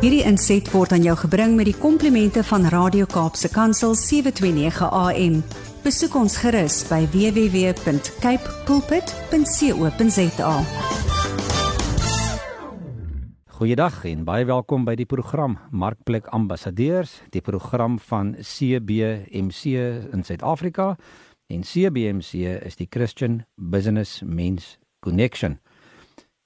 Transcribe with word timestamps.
Hierdie 0.00 0.22
inset 0.24 0.64
word 0.72 0.94
aan 0.96 1.02
jou 1.04 1.12
gebring 1.26 1.58
met 1.58 1.66
die 1.68 1.76
komplimente 1.76 2.40
van 2.48 2.62
Radio 2.72 3.04
Kaapse 3.04 3.50
Kansel 3.52 3.92
729 4.00 4.86
AM. 4.96 5.34
Besoek 5.84 6.16
ons 6.16 6.38
gerus 6.40 6.78
by 6.88 7.02
www.cape 7.12 8.54
pulpit.co.za. 8.64 10.54
Goeiedag 13.60 14.00
en 14.08 14.24
baie 14.24 14.48
welkom 14.48 14.88
by 14.88 14.96
die 14.96 15.04
program 15.04 15.58
Markplek 15.68 16.32
Ambassadeurs, 16.32 17.18
die 17.28 17.44
program 17.44 18.00
van 18.08 18.38
CBMC 18.40 19.76
in 20.16 20.24
Suid-Afrika. 20.24 20.94
En 21.52 21.60
CBMC 21.60 22.56
is 22.64 22.80
die 22.80 22.88
Christian 22.88 23.42
Business 23.60 24.22
Men's 24.24 24.78
Connection. 25.04 25.60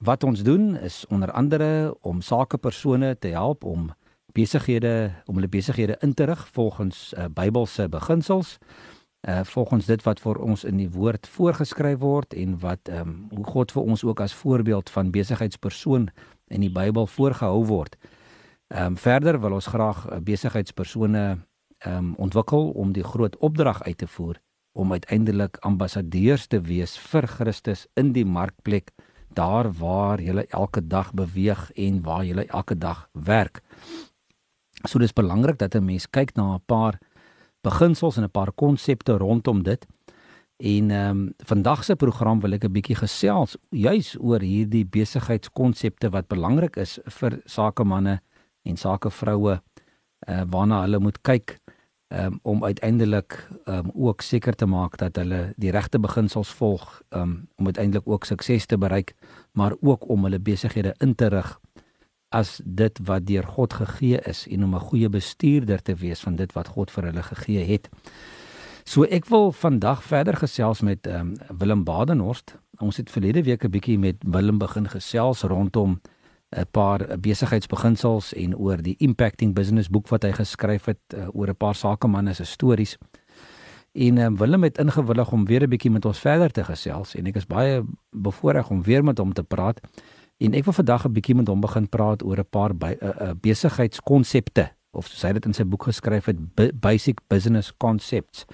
Wat 0.05 0.23
ons 0.23 0.43
doen 0.43 0.77
is 0.77 1.05
onder 1.07 1.31
andere 1.31 1.97
om 2.01 2.21
sakepersone 2.21 3.17
te 3.19 3.27
help 3.27 3.63
om 3.63 3.89
besighede 4.33 5.11
om 5.25 5.35
hulle 5.35 5.49
besighede 5.49 5.97
in 5.99 6.13
te 6.13 6.23
rig 6.23 6.47
volgens 6.53 7.13
uh, 7.17 7.25
Bybelse 7.33 7.89
beginsels. 7.89 8.57
Uh 9.29 9.41
volgens 9.43 9.85
dit 9.85 10.03
wat 10.03 10.19
vir 10.21 10.37
ons 10.37 10.63
in 10.63 10.77
die 10.77 10.89
woord 10.89 11.27
voorgeskryf 11.27 11.99
word 11.99 12.33
en 12.33 12.59
wat 12.59 12.89
ehm 12.89 13.07
um, 13.07 13.15
hoe 13.33 13.45
God 13.45 13.71
vir 13.71 13.81
ons 13.81 14.03
ook 14.03 14.21
as 14.21 14.33
voorbeeld 14.33 14.89
van 14.89 15.09
besigheidspersoon 15.11 16.09
in 16.47 16.61
die 16.61 16.69
Bybel 16.69 17.07
voorgehou 17.07 17.65
word. 17.65 17.97
Ehm 18.67 18.85
um, 18.85 18.97
verder 18.97 19.39
wil 19.41 19.57
ons 19.57 19.71
graag 19.73 20.05
uh, 20.05 20.19
besigheidspersone 20.21 21.25
ehm 21.77 21.97
um, 21.97 22.13
ontwikkel 22.15 22.69
om 22.69 22.93
die 22.93 23.03
groot 23.03 23.37
opdrag 23.37 23.81
uit 23.83 23.97
te 23.97 24.07
voer 24.07 24.37
om 24.71 24.91
uiteindelik 24.91 25.57
ambassadeurs 25.57 26.47
te 26.47 26.61
wees 26.61 26.97
vir 26.97 27.27
Christus 27.27 27.87
in 27.95 28.13
die 28.13 28.25
markplek 28.25 28.93
daar 29.33 29.71
waar 29.71 30.21
jy 30.21 30.45
elke 30.49 30.87
dag 30.87 31.13
beweeg 31.13 31.71
en 31.71 32.01
waar 32.01 32.25
jy 32.25 32.45
elke 32.47 32.77
dag 32.77 33.09
werk. 33.11 33.61
So 34.85 34.99
dis 34.99 35.13
belangrik 35.13 35.57
dat 35.57 35.75
'n 35.75 35.85
mens 35.85 36.09
kyk 36.09 36.35
na 36.35 36.55
'n 36.55 36.63
paar 36.65 36.99
beginsels 37.61 38.17
en 38.17 38.23
'n 38.23 38.31
paar 38.31 38.51
konsepte 38.51 39.17
rondom 39.17 39.63
dit. 39.63 39.85
En 40.57 40.91
ehm 40.91 41.09
um, 41.09 41.33
vandag 41.37 41.83
se 41.83 41.95
program 41.95 42.39
wil 42.39 42.53
ek 42.53 42.63
'n 42.63 42.71
bietjie 42.71 42.95
gesels 42.95 43.57
juis 43.69 44.15
oor 44.19 44.39
hierdie 44.39 44.85
besigheidskonsepte 44.85 46.09
wat 46.09 46.27
belangrik 46.27 46.75
is 46.77 46.99
vir 47.05 47.41
sakemanne 47.45 48.21
en 48.63 48.77
sakevroue 48.77 49.59
uh, 50.27 50.41
waarna 50.49 50.81
hulle 50.81 50.99
moet 50.99 51.21
kyk 51.21 51.59
um, 52.07 52.39
om 52.41 52.63
uiteindelik 52.63 53.47
um, 53.65 53.91
ook 53.93 54.21
seker 54.21 54.55
te 54.55 54.65
maak 54.65 54.97
dat 54.97 55.15
hulle 55.15 55.53
die 55.57 55.71
regte 55.71 55.99
beginsels 55.99 56.49
volg 56.49 57.01
um, 57.09 57.47
om 57.55 57.65
uiteindelik 57.65 58.07
ook 58.07 58.25
sukses 58.25 58.65
te 58.65 58.77
bereik, 58.77 59.15
maar 59.51 59.73
ook 59.81 60.09
om 60.09 60.23
hulle 60.23 60.39
besighede 60.39 60.95
in 60.97 61.15
te 61.15 61.27
rig 61.27 61.59
as 62.29 62.59
dit 62.63 62.99
wat 63.03 63.25
deur 63.27 63.43
God 63.47 63.73
gegee 63.73 64.19
is 64.27 64.47
en 64.47 64.63
om 64.63 64.75
'n 64.75 64.87
goeie 64.89 65.09
bestuurder 65.09 65.81
te 65.81 65.95
wees 65.95 66.19
van 66.19 66.35
dit 66.35 66.53
wat 66.53 66.67
God 66.67 66.91
vir 66.91 67.03
hulle 67.03 67.23
gegee 67.23 67.65
het. 67.65 67.89
So 68.83 69.03
ek 69.03 69.25
wil 69.25 69.51
vandag 69.51 70.03
verder 70.03 70.35
gesels 70.37 70.81
met 70.81 71.07
um, 71.07 71.33
Willem 71.57 71.83
Badenhorst. 71.83 72.55
Ons 72.77 72.97
het 72.97 73.09
verlede 73.09 73.43
week 73.43 73.63
'n 73.63 73.69
bietjie 73.69 73.99
met 73.99 74.15
Willem 74.19 74.57
begin 74.57 74.89
gesels 74.89 75.41
rondom 75.41 76.01
'n 76.55 76.65
paar 76.71 77.19
besigheidsbeginsels 77.19 78.33
en 78.33 78.55
oor 78.57 78.81
die 78.81 78.95
impacting 78.97 79.53
business 79.53 79.89
boek 79.89 80.07
wat 80.07 80.23
hy 80.23 80.31
geskryf 80.31 80.85
het 80.85 81.13
uh, 81.15 81.27
oor 81.33 81.49
'n 81.49 81.57
paar 81.57 81.75
sakemanne 81.75 82.33
se 82.33 82.45
stories. 82.45 82.97
En 83.95 84.17
um, 84.17 84.37
Willem 84.37 84.63
het 84.63 84.77
ingewillig 84.77 85.31
om 85.31 85.45
weer 85.45 85.63
'n 85.63 85.69
bietjie 85.69 85.91
met 85.91 86.05
ons 86.05 86.19
verder 86.19 86.51
te 86.51 86.63
gesels 86.63 87.15
en 87.15 87.25
ek 87.25 87.35
is 87.35 87.47
baie 87.47 87.83
bevoorreg 88.11 88.69
om 88.69 88.83
weer 88.83 89.03
met 89.03 89.17
hom 89.17 89.33
te 89.33 89.43
praat. 89.43 89.79
En 90.37 90.53
ek 90.53 90.63
wil 90.63 90.73
vandag 90.73 91.05
'n 91.05 91.11
bietjie 91.11 91.35
met 91.35 91.47
hom 91.47 91.61
begin 91.61 91.89
praat 91.89 92.23
oor 92.23 92.37
'n 92.39 92.49
paar 92.49 92.71
uh, 92.71 92.91
uh, 92.91 93.31
besigheidskonsepte 93.41 94.71
of 94.91 95.07
soos 95.07 95.21
hy 95.21 95.33
dit 95.33 95.45
in 95.45 95.53
sy 95.53 95.63
boek 95.63 95.83
geskryf 95.83 96.25
het 96.25 96.37
basic 96.79 97.19
business 97.27 97.73
concepts. 97.77 98.45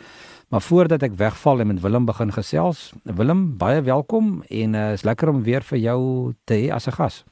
Maar 0.50 0.62
voordat 0.62 1.04
ek 1.04 1.14
wegval 1.14 1.60
en 1.60 1.68
met 1.68 1.82
Willem 1.82 2.06
begin 2.06 2.32
gesels, 2.32 2.94
Willem, 3.04 3.58
baie 3.58 3.82
welkom 3.82 4.44
en 4.50 4.74
uh, 4.74 4.92
is 4.92 5.04
lekker 5.04 5.30
om 5.30 5.44
weer 5.44 5.62
vir 5.62 5.78
jou 5.78 6.34
te 6.44 6.54
hê 6.54 6.72
as 6.74 6.88
'n 6.88 6.92
gas. 6.92 7.24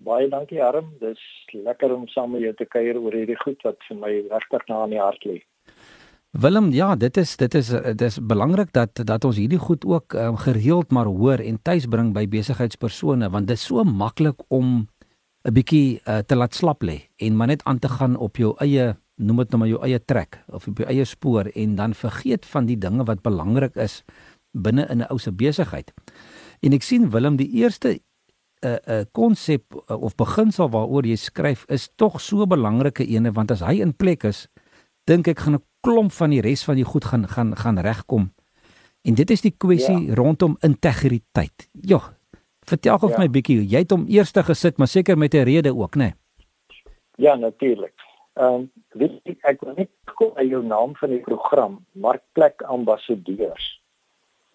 Baie 0.00 0.30
dankie 0.32 0.62
Harm. 0.62 0.94
Dis 1.00 1.20
lekker 1.52 1.92
om 1.92 2.06
saam 2.08 2.32
met 2.32 2.44
jou 2.46 2.52
te 2.56 2.64
kuier 2.64 2.96
oor 2.96 3.12
hierdie 3.12 3.36
goed 3.42 3.60
wat 3.66 3.76
vir 3.88 3.98
my 4.00 4.12
regtig 4.30 4.62
na 4.70 4.84
in 4.86 4.94
die 4.94 5.02
hart 5.02 5.26
lê. 5.28 5.40
Willem, 6.40 6.70
ja, 6.72 6.94
dit 6.96 7.16
is 7.20 7.34
dit 7.36 7.54
is 7.58 7.68
dit 7.68 8.04
is 8.06 8.16
belangrik 8.32 8.72
dat 8.72 9.02
dat 9.04 9.26
ons 9.28 9.36
hierdie 9.36 9.60
goed 9.60 9.84
ook 9.84 10.14
um, 10.14 10.38
gereeld 10.40 10.94
maar 10.94 11.10
hoor 11.10 11.42
en 11.44 11.58
tuis 11.62 11.88
bring 11.90 12.14
by 12.14 12.24
besigheidspersone 12.30 13.28
want 13.34 13.50
dit 13.50 13.58
is 13.58 13.66
so 13.66 13.84
maklik 13.84 14.40
om 14.48 14.88
'n 15.44 15.52
bietjie 15.52 16.00
uh, 16.06 16.18
te 16.18 16.36
laat 16.36 16.54
slap 16.54 16.82
lê 16.82 17.10
en 17.18 17.36
maar 17.36 17.48
net 17.48 17.64
aan 17.64 17.78
te 17.78 17.88
gaan 17.88 18.16
op 18.16 18.36
jou 18.36 18.54
eie 18.60 18.94
noem 19.16 19.36
dit 19.36 19.50
nou 19.50 19.58
maar 19.58 19.68
jou 19.68 19.82
eie 19.84 19.98
trek 20.04 20.44
of 20.48 20.68
op 20.68 20.78
jou 20.78 20.88
eie 20.88 21.04
spoor 21.04 21.50
en 21.54 21.74
dan 21.74 21.94
vergeet 21.94 22.46
van 22.46 22.66
die 22.66 22.78
dinge 22.78 23.04
wat 23.04 23.22
belangrik 23.22 23.76
is 23.76 24.04
binne 24.52 24.86
in 24.88 24.98
'n 25.02 25.10
ou 25.10 25.18
se 25.18 25.32
besigheid. 25.32 25.92
En 26.60 26.72
ek 26.72 26.82
sien 26.82 27.10
Willem 27.10 27.36
die 27.36 27.50
eerste 27.50 27.98
'n 28.62 28.78
'n 28.86 29.06
konsep 29.12 29.64
of 29.88 30.14
beginsel 30.14 30.70
waaroor 30.70 31.06
jy 31.06 31.16
skryf 31.16 31.64
is 31.68 31.90
tog 31.96 32.20
so 32.20 32.42
'n 32.42 32.48
belangrike 32.48 33.04
ene 33.06 33.32
want 33.32 33.50
as 33.50 33.60
hy 33.60 33.80
in 33.80 33.96
plek 33.96 34.24
is, 34.24 34.48
dink 35.04 35.28
ek 35.28 35.38
gaan 35.38 35.54
'n 35.54 35.64
klomp 35.80 36.12
van 36.12 36.30
die 36.30 36.40
res 36.40 36.64
van 36.64 36.76
die 36.76 36.84
goed 36.84 37.04
gaan 37.04 37.28
gaan 37.28 37.56
gaan 37.56 37.78
regkom. 37.78 38.32
En 39.02 39.14
dit 39.14 39.30
is 39.30 39.40
die 39.40 39.54
kwessie 39.56 40.06
ja. 40.06 40.14
rondom 40.14 40.56
integriteit. 40.60 41.68
Ja. 41.72 42.00
Vertel 42.60 42.98
gou 42.98 43.10
ja. 43.10 43.16
vir 43.16 43.24
my 43.24 43.30
bietjie, 43.30 43.64
jy 43.64 43.78
het 43.78 43.90
hom 43.90 44.04
eers 44.08 44.32
gesit, 44.32 44.78
maar 44.78 44.88
seker 44.88 45.18
met 45.18 45.34
'n 45.34 45.44
rede 45.44 45.74
ook, 45.74 45.96
né? 45.96 46.04
Nee? 46.04 46.14
Ja, 47.16 47.34
natuurlik. 47.34 47.94
Ehm 48.34 48.54
um, 48.54 48.70
weet 48.88 49.20
ek 49.24 49.38
ek 49.42 49.60
wil 49.60 49.74
net 49.74 49.90
gou 50.04 50.30
aan 50.36 50.46
jou 50.46 50.62
naam 50.64 50.96
van 50.96 51.10
die 51.10 51.20
program 51.20 51.86
Markplek 51.92 52.62
Ambassadeurs. 52.62 53.79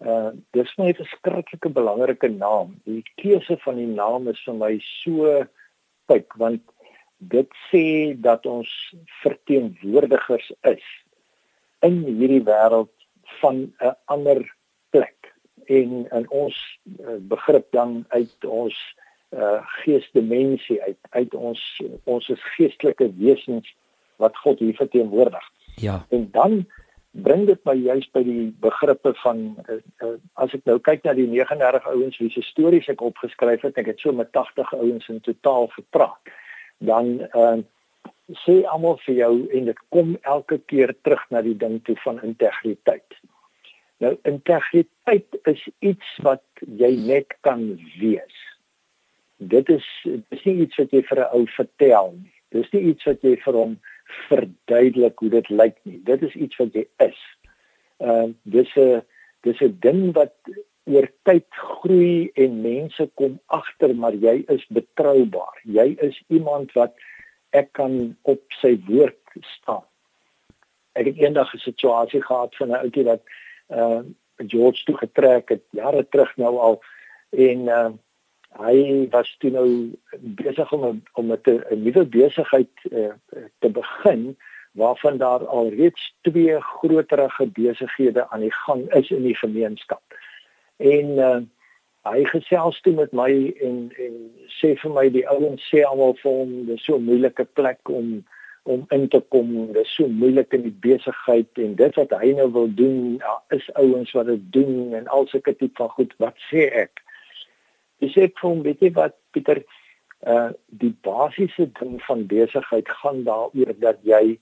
Uh 0.04 0.30
dis 0.52 0.72
my 0.76 0.92
verskriklike 0.92 1.70
belangrike 1.72 2.28
naam. 2.28 2.74
Die 2.84 3.02
keuse 3.16 3.56
van 3.64 3.78
die 3.80 3.88
naam 3.88 4.28
is 4.28 4.40
vir 4.44 4.58
my 4.60 4.72
so 5.02 5.44
pyk 6.06 6.36
want 6.36 6.62
dit 7.18 7.48
sê 7.70 8.12
dat 8.20 8.44
ons 8.46 8.68
verteenwoordigers 9.22 10.50
is 10.68 10.84
in 11.86 12.02
hierdie 12.04 12.44
wêreld 12.44 12.92
van 13.40 13.72
'n 13.80 13.96
ander 14.04 14.44
plek 14.90 15.32
en 15.66 16.06
in 16.10 16.26
ons 16.28 16.56
uh, 17.00 17.16
begrip 17.18 17.66
dan 17.72 18.04
uit 18.08 18.44
ons 18.44 18.76
uh 19.34 19.58
geesdimensie 19.82 20.82
uit 20.82 20.98
uit 21.10 21.34
ons 21.34 21.60
ons 22.04 22.28
is 22.28 22.42
geestelike 22.56 23.08
wesens 23.18 23.74
wat 24.16 24.36
God 24.36 24.58
hier 24.58 24.74
verteenwoordig. 24.74 25.50
Ja. 25.76 26.06
En 26.08 26.28
dan 26.30 26.66
bring 27.22 27.46
dit 27.46 27.60
my 27.64 27.74
juist 27.78 28.12
by 28.12 28.22
die 28.26 28.48
begrippe 28.60 29.12
van 29.22 29.42
uh, 29.68 29.78
uh, 30.04 30.16
as 30.42 30.52
ek 30.56 30.66
nou 30.68 30.76
kyk 30.84 31.04
na 31.06 31.14
die 31.16 31.28
39 31.30 31.86
ouens 31.92 32.18
wie 32.20 32.30
se 32.34 32.42
stories 32.44 32.88
ek 32.92 33.04
opgeskryf 33.04 33.64
het, 33.64 33.78
ek 33.80 33.92
het 33.92 34.02
so 34.02 34.12
met 34.12 34.32
80 34.36 34.74
ouens 34.76 35.08
in 35.12 35.22
totaal 35.24 35.70
gepraat. 35.76 36.34
Dan 36.84 37.14
uh, 37.32 37.58
sê 38.44 38.58
almal 38.68 38.98
vir 39.06 39.20
jou 39.22 39.32
en 39.54 39.70
dit 39.70 39.80
kom 39.94 40.16
elke 40.22 40.58
keer 40.70 40.92
terug 41.06 41.22
na 41.30 41.42
die 41.46 41.56
ding 41.56 41.78
toe 41.88 41.96
van 42.04 42.20
integriteit. 42.26 43.20
Nou 44.04 44.12
integriteit 44.28 45.38
is 45.48 45.62
iets 45.80 46.16
wat 46.26 46.44
jy 46.60 46.92
net 47.06 47.32
kan 47.46 47.64
wees. 48.00 48.40
Dit 49.36 49.70
is 49.72 49.86
dis 50.04 50.44
nie 50.48 50.56
iets 50.66 50.76
wat 50.80 50.92
jy 50.92 51.02
vir 51.08 51.20
'n 51.24 51.32
ou 51.32 51.46
vertel 51.56 52.12
nie. 52.16 52.32
Dis 52.52 52.72
nie 52.72 52.82
iets 52.92 53.04
wat 53.04 53.22
jy 53.22 53.36
vir 53.44 53.54
hom 53.54 53.78
verduidelik 54.28 55.18
hoe 55.18 55.30
dit 55.30 55.48
lyk 55.48 55.76
nie. 55.82 56.00
Dit 56.04 56.22
is 56.22 56.34
iets 56.34 56.56
wat 56.56 56.72
jy 56.72 56.86
is. 56.96 57.18
Ehm 57.98 58.30
uh, 58.30 58.32
dis 58.42 58.72
'n 58.76 59.02
dis 59.42 59.60
'n 59.60 59.76
ding 59.80 60.12
wat 60.14 60.34
oor 60.86 61.08
tyd 61.22 61.46
groei 61.50 62.30
en 62.34 62.60
mense 62.62 63.10
kom 63.14 63.40
agter 63.46 63.94
maar 63.94 64.14
jy 64.14 64.44
is 64.48 64.66
betroubaar. 64.68 65.60
Jy 65.64 65.96
is 65.98 66.22
iemand 66.28 66.72
wat 66.72 66.94
ek 67.50 67.72
kan 67.72 68.16
op 68.22 68.42
sy 68.60 68.76
woord 68.86 69.18
staan. 69.58 69.84
Ek 70.94 71.10
het 71.10 71.18
eendag 71.18 71.54
'n 71.54 71.58
situasie 71.58 72.22
gehad 72.22 72.56
van 72.56 72.70
'n 72.70 72.80
ouetjie 72.84 73.04
wat 73.04 73.22
uh 73.70 74.02
George 74.36 74.84
toe 74.84 74.96
getrek 74.96 75.48
het 75.48 75.64
jare 75.70 76.08
terug 76.08 76.36
nou 76.36 76.56
al 76.58 76.82
en 77.30 77.60
uh 77.68 77.90
hy 78.58 79.08
was 79.10 79.36
toe 79.38 79.50
nou 79.50 79.68
besig 80.38 80.72
om 80.72 81.02
om 81.12 81.26
met 81.26 81.46
'n 81.46 81.82
nuwe 81.82 82.04
besigheid 82.04 82.72
uh, 82.90 83.12
te 83.58 83.70
begin 83.70 84.36
waarvan 84.72 85.16
daar 85.16 85.46
al 85.46 85.68
reeds 85.68 86.14
twee 86.20 86.60
groterige 86.60 87.46
besighede 87.46 88.30
aan 88.30 88.40
die 88.40 88.52
gang 88.52 88.92
is 88.92 89.10
in 89.10 89.22
die 89.22 89.36
gemeenskap. 89.36 90.02
En 90.76 91.06
uh, 91.18 91.40
hy 92.02 92.24
gesels 92.24 92.80
toe 92.80 92.92
met 92.94 93.12
my 93.12 93.32
en 93.60 93.92
en 93.98 94.16
sê 94.60 94.74
vir 94.82 94.92
my 94.92 95.08
die 95.10 95.28
ouens 95.28 95.62
sê 95.72 95.82
almal 95.82 96.14
vir 96.22 96.32
hom 96.32 96.52
dis 96.66 96.84
so 96.84 96.96
'n 96.96 97.08
moeilike 97.08 97.44
plek 97.58 97.88
om 97.88 98.24
om 98.66 98.84
in 98.88 99.08
te 99.08 99.20
kom. 99.28 99.72
Dis 99.72 99.94
so 99.94 100.08
moeilik 100.08 100.52
in 100.52 100.62
die 100.62 100.78
besigheid 100.80 101.58
en 101.62 101.74
dit 101.74 101.94
wat 101.94 102.10
hy 102.20 102.32
nou 102.34 102.48
wil 102.52 102.70
doen, 102.74 103.16
ja, 103.22 103.34
is 103.54 103.66
ouens 103.74 104.10
wat 104.12 104.26
dit 104.26 104.42
doen 104.52 104.94
en 104.94 105.06
al 105.06 105.26
sulke 105.26 105.54
tipe 105.56 105.78
van 105.78 105.88
goed. 105.88 106.14
Wat 106.18 106.34
sê 106.50 106.66
ek? 106.84 107.05
Dis 108.00 108.16
ek 108.20 108.36
vir 108.40 108.50
hom 108.50 108.62
weet 108.66 108.82
jy 108.84 108.92
wat 108.96 109.16
Pieter 109.32 109.62
uh 110.26 110.50
die 110.82 110.94
basiese 111.04 111.68
ding 111.78 111.98
van 112.06 112.26
besigheid 112.26 112.88
gaan 113.00 113.24
daaroor 113.24 113.72
dat 113.80 113.98
jy 114.02 114.38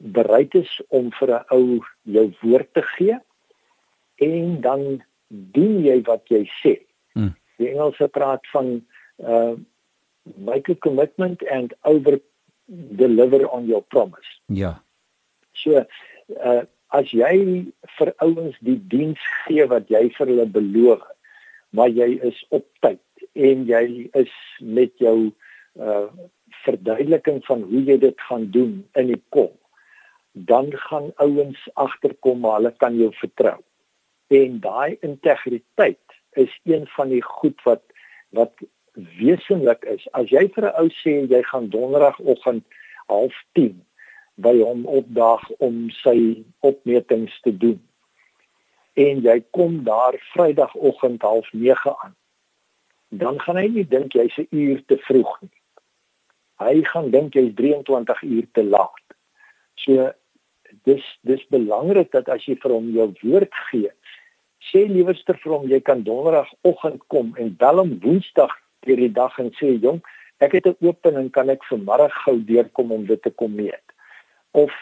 bereid 0.00 0.54
is 0.54 0.72
om 0.88 1.10
vir 1.18 1.30
'n 1.38 1.44
ou 1.56 1.80
jou 2.02 2.26
woord 2.42 2.72
te 2.74 2.82
gee 2.96 3.18
en 4.18 4.60
dan 4.60 5.02
doen 5.28 5.84
jy 5.84 6.02
wat 6.02 6.26
jy 6.28 6.44
sê. 6.62 6.74
Hmm. 7.12 7.34
Die 7.58 7.68
Engelse 7.70 8.08
praat 8.08 8.46
van 8.52 8.82
uh 9.18 9.54
make 10.36 10.68
a 10.68 10.74
commitment 10.74 11.42
and 11.48 11.74
over 11.84 12.20
deliver 12.96 13.48
on 13.48 13.66
your 13.66 13.82
promise. 13.82 14.30
Ja. 14.46 14.82
So 15.52 15.84
uh 16.36 16.62
as 16.90 17.10
jy 17.14 17.66
vir 17.98 18.12
ouens 18.18 18.56
die 18.66 18.78
diens 18.90 19.20
gee 19.44 19.66
wat 19.70 19.88
jy 19.88 20.08
vir 20.16 20.26
hulle 20.26 20.46
beloof, 20.46 21.02
maar 21.70 21.88
jy 21.88 22.18
is 22.26 22.38
op 22.48 22.66
tyd 22.80 23.00
en 23.32 23.64
jy 23.68 24.10
is 24.12 24.34
met 24.60 24.92
jou 24.98 25.32
uh 25.78 26.06
verduideliking 26.60 27.38
van 27.46 27.62
hoe 27.64 27.80
jy 27.86 27.94
dit 28.02 28.18
gaan 28.28 28.42
doen 28.52 28.72
in 29.00 29.06
die 29.08 29.22
kop 29.32 29.54
dan 30.32 30.72
gaan 30.76 31.12
ouens 31.16 31.68
agterkom 31.72 32.40
maar 32.40 32.58
hulle 32.58 32.74
kan 32.76 32.96
jou 32.96 33.14
vertrou. 33.14 33.58
En 34.26 34.60
daai 34.60 34.96
integriteit 35.00 36.18
is 36.30 36.60
een 36.64 36.86
van 36.86 37.08
die 37.08 37.22
goed 37.22 37.62
wat 37.62 37.82
wat 38.30 38.52
wesenlik 39.18 39.84
is. 39.84 40.06
As 40.12 40.30
jy 40.30 40.48
vir 40.54 40.64
'n 40.64 40.76
ou 40.78 40.88
sê 41.02 41.26
jy 41.30 41.42
gaan 41.42 41.68
donderdagoggend 41.68 42.64
09:30 43.06 43.74
by 44.34 44.58
hom 44.58 44.86
opdaag 44.86 45.50
om 45.58 45.90
sy 45.90 46.44
opmetings 46.60 47.40
te 47.40 47.56
doen 47.56 47.80
en 49.00 49.22
jy 49.24 49.38
kom 49.56 49.82
daar 49.84 50.16
Vrydagoggend 50.32 51.22
09:30 51.22 51.96
aan, 52.04 52.14
dan 53.08 53.40
gaan 53.40 53.56
hy 53.56 53.66
nie 53.68 53.86
dink 53.88 54.12
jy's 54.12 54.36
'n 54.38 54.48
uur 54.50 54.82
te 54.86 54.96
vroeg 55.06 55.40
nie. 55.40 55.56
Hy 56.60 56.84
gaan 56.84 57.10
dink 57.10 57.34
jy's 57.34 57.54
23 57.54 58.22
uur 58.22 58.46
te 58.52 58.64
laat. 58.64 59.06
So 59.74 60.12
dis 60.84 61.04
dis 61.20 61.46
belangrik 61.48 62.10
dat 62.12 62.28
as 62.28 62.44
jy 62.44 62.56
vir 62.62 62.72
hom 62.72 62.90
jou 62.92 63.08
woord 63.22 63.54
gee, 63.70 63.90
sê 64.70 64.86
liewerster 64.88 65.38
vir 65.42 65.52
hom 65.52 65.68
jy 65.68 65.80
kan 65.80 66.02
donderdagoggend 66.02 67.02
kom 67.08 67.34
en 67.36 67.56
bel 67.56 67.82
hom 67.82 67.98
woensdag 68.04 68.52
deur 68.86 68.96
die 68.96 69.12
dag 69.12 69.38
en 69.38 69.50
sê 69.58 69.80
jong, 69.80 70.00
ek 70.38 70.52
het 70.52 70.66
'n 70.66 70.76
opening 70.80 71.30
kan 71.30 71.50
ek 71.50 71.64
vanmiddag 71.64 72.12
gou 72.24 72.38
deurkom 72.44 72.92
om 72.92 73.06
dit 73.06 73.22
te 73.22 73.30
kom 73.30 73.54
meet. 73.54 73.86
Of 74.52 74.72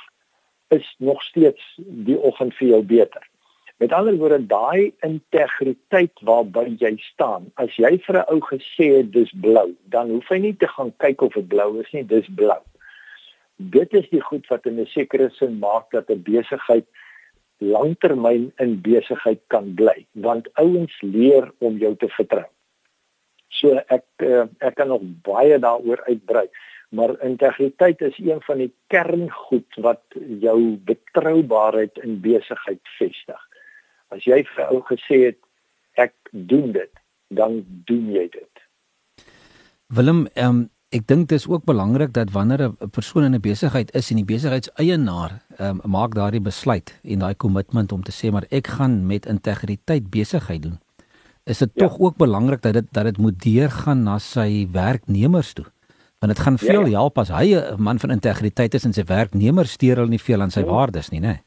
is 0.68 0.94
nog 0.98 1.22
steeds 1.22 1.62
die 1.76 2.18
oggend 2.18 2.54
vir 2.54 2.68
jou 2.68 2.82
beter. 2.82 3.22
Met 3.78 3.92
ander 3.92 4.16
woorde, 4.18 4.46
daai 4.46 4.92
integriteit 5.06 6.20
waarby 6.26 6.76
jy 6.78 6.96
staan, 7.12 7.52
as 7.56 7.76
jy 7.76 7.98
vir 8.06 8.16
'n 8.18 8.28
ou 8.28 8.40
gesê 8.40 8.96
het 8.96 9.12
dis 9.12 9.30
blou, 9.40 9.74
dan 9.86 10.10
hoef 10.10 10.28
hy 10.28 10.38
nie 10.38 10.56
te 10.56 10.66
gaan 10.66 10.92
kyk 10.98 11.22
of 11.22 11.34
dit 11.34 11.48
blou 11.48 11.80
is 11.80 11.92
nie, 11.92 12.02
dis 12.02 12.26
blou 12.34 12.62
dit 13.58 13.92
is 13.92 14.06
die 14.10 14.22
goed 14.22 14.46
wat 14.46 14.66
in 14.66 14.80
'n 14.80 14.86
sekere 14.86 15.30
sin 15.30 15.58
maak 15.58 15.90
dat 15.90 16.10
'n 16.10 16.22
besigheid 16.22 16.86
langtermyn 17.58 18.52
in 18.56 18.80
besigheid 18.80 19.40
kan 19.46 19.74
bly 19.74 20.06
want 20.12 20.48
ouens 20.54 20.94
leer 21.02 21.52
om 21.58 21.76
jou 21.76 21.96
te 21.96 22.08
vertrou. 22.08 22.46
So 23.48 23.80
ek 23.88 24.04
eh, 24.16 24.46
ek 24.60 24.74
kan 24.74 24.88
nog 24.88 25.02
baie 25.22 25.58
daaroor 25.58 26.02
uitbrei, 26.06 26.48
maar 26.90 27.20
integriteit 27.22 28.00
is 28.00 28.18
een 28.18 28.40
van 28.40 28.58
die 28.58 28.72
kerngoed 28.86 29.74
wat 29.76 30.02
jou 30.40 30.76
betroubaarheid 30.76 31.98
in 31.98 32.20
besigheid 32.20 32.80
vestig. 32.98 33.47
As 34.08 34.24
jy 34.24 34.42
vir 34.54 34.72
ou 34.72 34.82
gesê 34.82 35.26
het 35.26 35.38
ek 35.94 36.14
doen 36.32 36.72
dit, 36.72 36.92
dan 37.28 37.64
doen 37.84 38.10
jy 38.12 38.28
dit. 38.32 38.66
Willem, 39.86 40.26
ehm 40.34 40.48
um 40.48 40.66
Ek 40.88 41.02
dink 41.04 41.26
dis 41.28 41.44
ook 41.44 41.66
belangrik 41.68 42.14
dat 42.16 42.30
wanneer 42.32 42.62
'n 42.64 42.90
persoon 42.90 43.24
in 43.24 43.34
'n 43.34 43.40
besigheid 43.40 43.90
is 43.94 44.10
en 44.10 44.16
die 44.16 44.24
besigheidseienaar 44.24 45.32
um, 45.60 45.80
maak 45.84 46.14
daardie 46.14 46.40
besluit 46.40 47.00
en 47.04 47.18
daai 47.18 47.34
kommitment 47.34 47.92
om 47.92 48.02
te 48.02 48.12
sê 48.12 48.32
maar 48.32 48.46
ek 48.48 48.66
gaan 48.66 49.06
met 49.06 49.26
integriteit 49.26 50.10
besigheid 50.10 50.62
doen. 50.62 50.80
Is 51.44 51.58
dit 51.58 51.70
ja. 51.74 51.86
tog 51.86 51.98
ook 51.98 52.16
belangrik 52.16 52.62
dat 52.62 52.72
dit 52.72 52.86
dat 52.92 53.04
dit 53.04 53.18
moet 53.18 53.42
deurgaan 53.42 54.02
na 54.02 54.18
sy 54.18 54.68
werknemers 54.72 55.52
toe? 55.52 55.66
Want 56.20 56.32
dit 56.32 56.44
gaan 56.44 56.56
ja, 56.60 56.66
veel 56.66 56.80
ja, 56.80 56.86
ja. 56.86 56.98
help 56.98 57.18
as 57.18 57.28
hy 57.28 57.54
'n 57.54 57.82
man 57.82 57.98
van 57.98 58.10
integriteit 58.10 58.74
is 58.74 58.84
en 58.84 58.92
sy 58.92 59.04
werknemers 59.04 59.72
steur 59.72 59.96
hulle 59.96 60.08
nie 60.08 60.24
veel 60.28 60.40
aan 60.40 60.50
sy 60.50 60.60
ja. 60.60 60.66
waardes 60.66 61.08
nie, 61.10 61.20
né? 61.20 61.40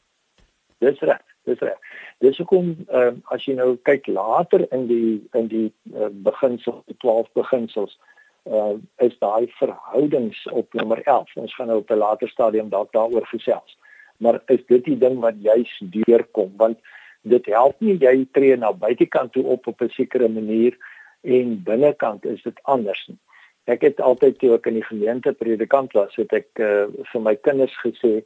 Dis 0.78 1.00
reg, 1.00 1.22
dis 1.44 1.60
reg. 1.60 1.78
Dis 2.20 2.38
hoekom 2.38 2.76
uh, 2.94 3.12
as 3.34 3.46
jy 3.46 3.56
nou 3.58 3.76
kyk 3.88 4.08
later 4.08 4.66
in 4.72 4.88
die 4.88 5.22
in 5.38 5.48
die 5.52 5.68
uh, 5.94 6.10
beginsels, 6.28 6.84
die 6.86 6.98
12 7.04 7.32
beginsels 7.34 7.98
uh, 8.46 8.78
is 8.98 9.18
daai 9.20 9.50
verhoudings 9.58 10.46
op 10.52 10.74
nommer 10.74 11.02
11. 11.04 11.36
Ons 11.36 11.56
gaan 11.56 11.68
nou 11.68 11.82
op 11.82 11.92
'n 11.92 11.98
later 11.98 12.30
stadium 12.30 12.70
dalk 12.70 12.92
daaroor 12.92 13.26
gesels. 13.34 13.78
Maar 14.18 14.42
is 14.46 14.66
dit 14.68 14.84
die 14.86 14.98
ding 14.98 15.20
wat 15.20 15.42
juis 15.42 15.82
deurkom 15.82 16.54
want 16.58 16.78
dit 17.22 17.46
help 17.46 17.80
nie 17.80 17.98
jy 18.02 18.28
tree 18.32 18.58
na 18.58 18.74
buitekant 18.74 19.32
toe 19.34 19.44
op 19.44 19.68
op 19.68 19.82
'n 19.82 19.90
sekere 19.90 20.30
manier 20.30 20.78
en 21.22 21.64
binnekant 21.64 22.26
is 22.26 22.42
dit 22.42 22.60
anders 22.64 23.08
nie. 23.08 23.20
Ek 23.66 23.82
het 23.82 24.02
altyd 24.02 24.40
toe 24.40 24.54
ek 24.54 24.66
in 24.66 24.74
die 24.74 24.90
gemeente 24.90 25.34
predikant 25.34 25.94
was, 25.94 26.16
het 26.16 26.34
ek 26.34 26.60
uh, 26.60 26.90
vir 27.12 27.22
my 27.22 27.36
kinders 27.36 27.76
gesê 27.86 28.22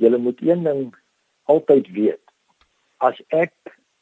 julle 0.00 0.18
moet 0.18 0.40
een 0.40 0.64
ding 0.64 0.94
altyd 1.44 1.90
weet. 1.92 2.21
As 3.02 3.18
ek 3.34 3.54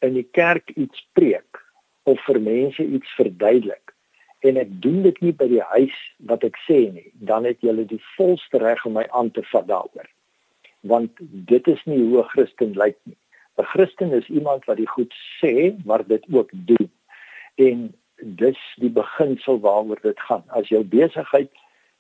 in 0.05 0.14
die 0.14 0.29
kerk 0.37 0.73
iets 0.76 1.00
preek 1.17 1.61
of 2.08 2.20
vir 2.26 2.41
mense 2.44 2.85
iets 2.85 3.08
verduidelik, 3.17 3.94
en 4.41 4.56
ek 4.61 4.70
doen 4.85 5.02
dit 5.05 5.19
nie 5.25 5.32
by 5.37 5.49
die 5.50 5.64
huis 5.75 5.97
wat 6.31 6.44
ek 6.49 6.56
sê 6.67 6.81
nie, 6.94 7.08
dan 7.29 7.49
het 7.49 7.61
julle 7.64 7.85
die 7.88 8.00
volste 8.17 8.61
reg 8.62 8.81
om 8.88 8.97
my 8.97 9.06
aan 9.17 9.31
te 9.37 9.44
vat 9.52 9.67
daaroor. 9.69 10.08
Want 10.88 11.20
dit 11.49 11.67
is 11.69 11.82
nie 11.85 12.00
hoe 12.00 12.23
'n 12.23 12.31
Christen 12.32 12.73
lyk 12.73 12.97
nie. 13.05 13.19
'n 13.58 13.69
Christen 13.73 14.12
is 14.12 14.29
iemand 14.29 14.64
wat 14.64 14.76
die 14.76 14.88
goed 14.88 15.12
sê, 15.41 15.76
maar 15.85 16.06
dit 16.06 16.25
ook 16.32 16.50
doen. 16.52 16.91
En 17.56 17.94
dis 18.20 18.61
die 18.76 18.91
beginsel 18.91 19.61
waaroor 19.61 20.00
dit 20.02 20.20
gaan. 20.20 20.44
As 20.49 20.69
jou 20.69 20.85
besigheid 20.85 21.52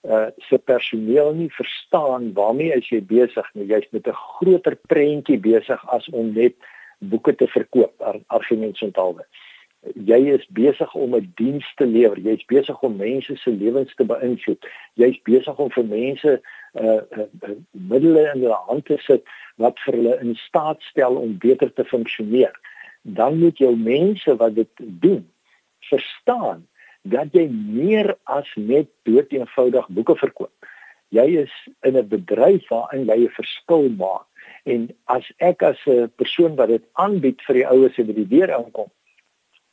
uh 0.02 0.28
se 0.48 0.58
personeel 0.58 1.34
nie 1.34 1.50
verstaan 1.52 2.32
waarmee 2.32 2.76
as 2.76 2.88
jy 2.88 3.02
besig 3.04 3.46
nie, 3.54 3.66
jy's 3.66 3.88
met 3.90 4.08
'n 4.08 4.16
groter 4.16 4.76
prentjie 4.88 5.38
besig 5.38 5.88
as 5.88 6.08
om 6.08 6.32
net 6.32 6.54
boeke 7.00 7.34
te 7.34 7.46
verkoop, 7.48 7.94
argumente 8.28 8.84
ontaalwe 8.84 9.26
jy 9.80 10.18
is 10.36 10.46
besig 10.52 10.94
om 10.94 11.14
'n 11.16 11.32
diens 11.34 11.66
te 11.76 11.86
lewer. 11.86 12.18
Jy's 12.18 12.44
besig 12.44 12.80
om 12.82 12.96
mense 12.96 13.36
se 13.36 13.50
lewens 13.50 13.94
te 13.94 14.04
beïnvloed. 14.04 14.66
Jy's 14.94 15.20
besig 15.22 15.56
om 15.58 15.70
vir 15.70 15.84
mense 15.84 16.40
uh, 16.74 16.84
uh, 16.84 17.28
uh 17.48 17.56
middele 17.70 18.30
in 18.34 18.42
hulle 18.42 18.60
hand 18.66 18.84
te 18.84 18.98
sit 18.98 19.24
wat 19.56 19.78
vir 19.84 19.94
hulle 19.94 20.20
in 20.20 20.34
staat 20.34 20.82
stel 20.82 21.16
om 21.16 21.38
beter 21.38 21.72
te 21.72 21.84
funksioneer. 21.84 22.52
Dan 23.02 23.38
moet 23.38 23.58
jou 23.58 23.76
mense 23.76 24.36
wat 24.36 24.54
dit 24.54 24.70
doen 24.76 25.24
verstaan 25.88 26.66
dat 27.02 27.32
jy 27.32 27.48
meer 27.48 28.16
as 28.24 28.48
net 28.56 28.88
dood 29.02 29.32
eenvoudig 29.32 29.88
boeke 29.88 30.16
verkoop. 30.16 30.52
Jy 31.10 31.26
is 31.44 31.52
in 31.82 31.96
'n 31.96 32.08
bedryf 32.08 32.68
waarin 32.68 33.06
jy 33.06 33.18
'n 33.24 33.36
verskil 33.38 33.88
maak. 33.88 34.26
En 34.64 34.88
as 35.04 35.26
ek 35.38 35.62
as 35.62 35.78
'n 35.86 36.12
persoon 36.16 36.56
wat 36.56 36.68
dit 36.68 36.84
aanbied 36.92 37.40
vir 37.46 37.54
die 37.54 37.66
oues 37.66 37.96
wat 37.96 38.06
by 38.06 38.12
die 38.12 38.32
deur 38.36 38.52
aankom, 38.54 38.90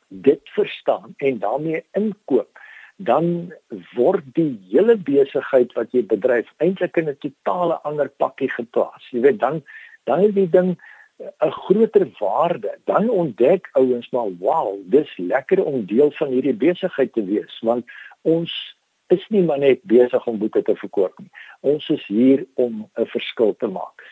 dit 0.10 0.41
verstaan 0.56 1.13
en 1.17 1.39
daarmee 1.39 1.84
inkoop, 1.94 2.60
dan 2.98 3.53
word 3.96 4.24
die 4.34 4.58
hele 4.72 4.96
besigheid 4.98 5.74
wat 5.74 5.91
jy 5.91 6.01
bedryf 6.01 6.48
eintlik 6.58 6.98
in 6.98 7.10
'n 7.10 7.17
totale 7.22 7.79
ander 7.84 8.10
pakkie 8.10 8.50
geplaas. 8.50 9.03
Jy 9.12 9.22
weet 9.22 9.39
dan 9.39 9.63
dan 10.06 10.22
is 10.22 10.34
die 10.34 10.50
ding 10.50 10.77
'n 11.20 11.51
groter 11.51 12.08
waarde. 12.20 12.77
Dan 12.86 13.10
ontdek 13.10 13.70
ouens 13.74 14.10
maar, 14.10 14.29
"Wow, 14.39 14.79
dis 14.86 15.17
lekker 15.17 15.63
om 15.63 15.86
deel 15.86 16.12
van 16.12 16.27
hierdie 16.27 16.53
besigheid 16.53 17.13
te 17.13 17.25
wees, 17.25 17.60
want 17.62 17.86
ons 18.22 18.76
is 19.13 19.25
nie 19.29 19.43
maar 19.43 19.59
net 19.59 19.83
besig 19.83 20.27
om 20.27 20.39
boeke 20.39 20.61
te 20.61 20.75
verkoop 20.75 21.19
nie. 21.19 21.31
Ons 21.61 21.89
is 21.89 22.05
hier 22.07 22.45
om 22.55 22.89
'n 22.97 23.05
verskil 23.05 23.55
te 23.55 23.67
maak." 23.67 24.03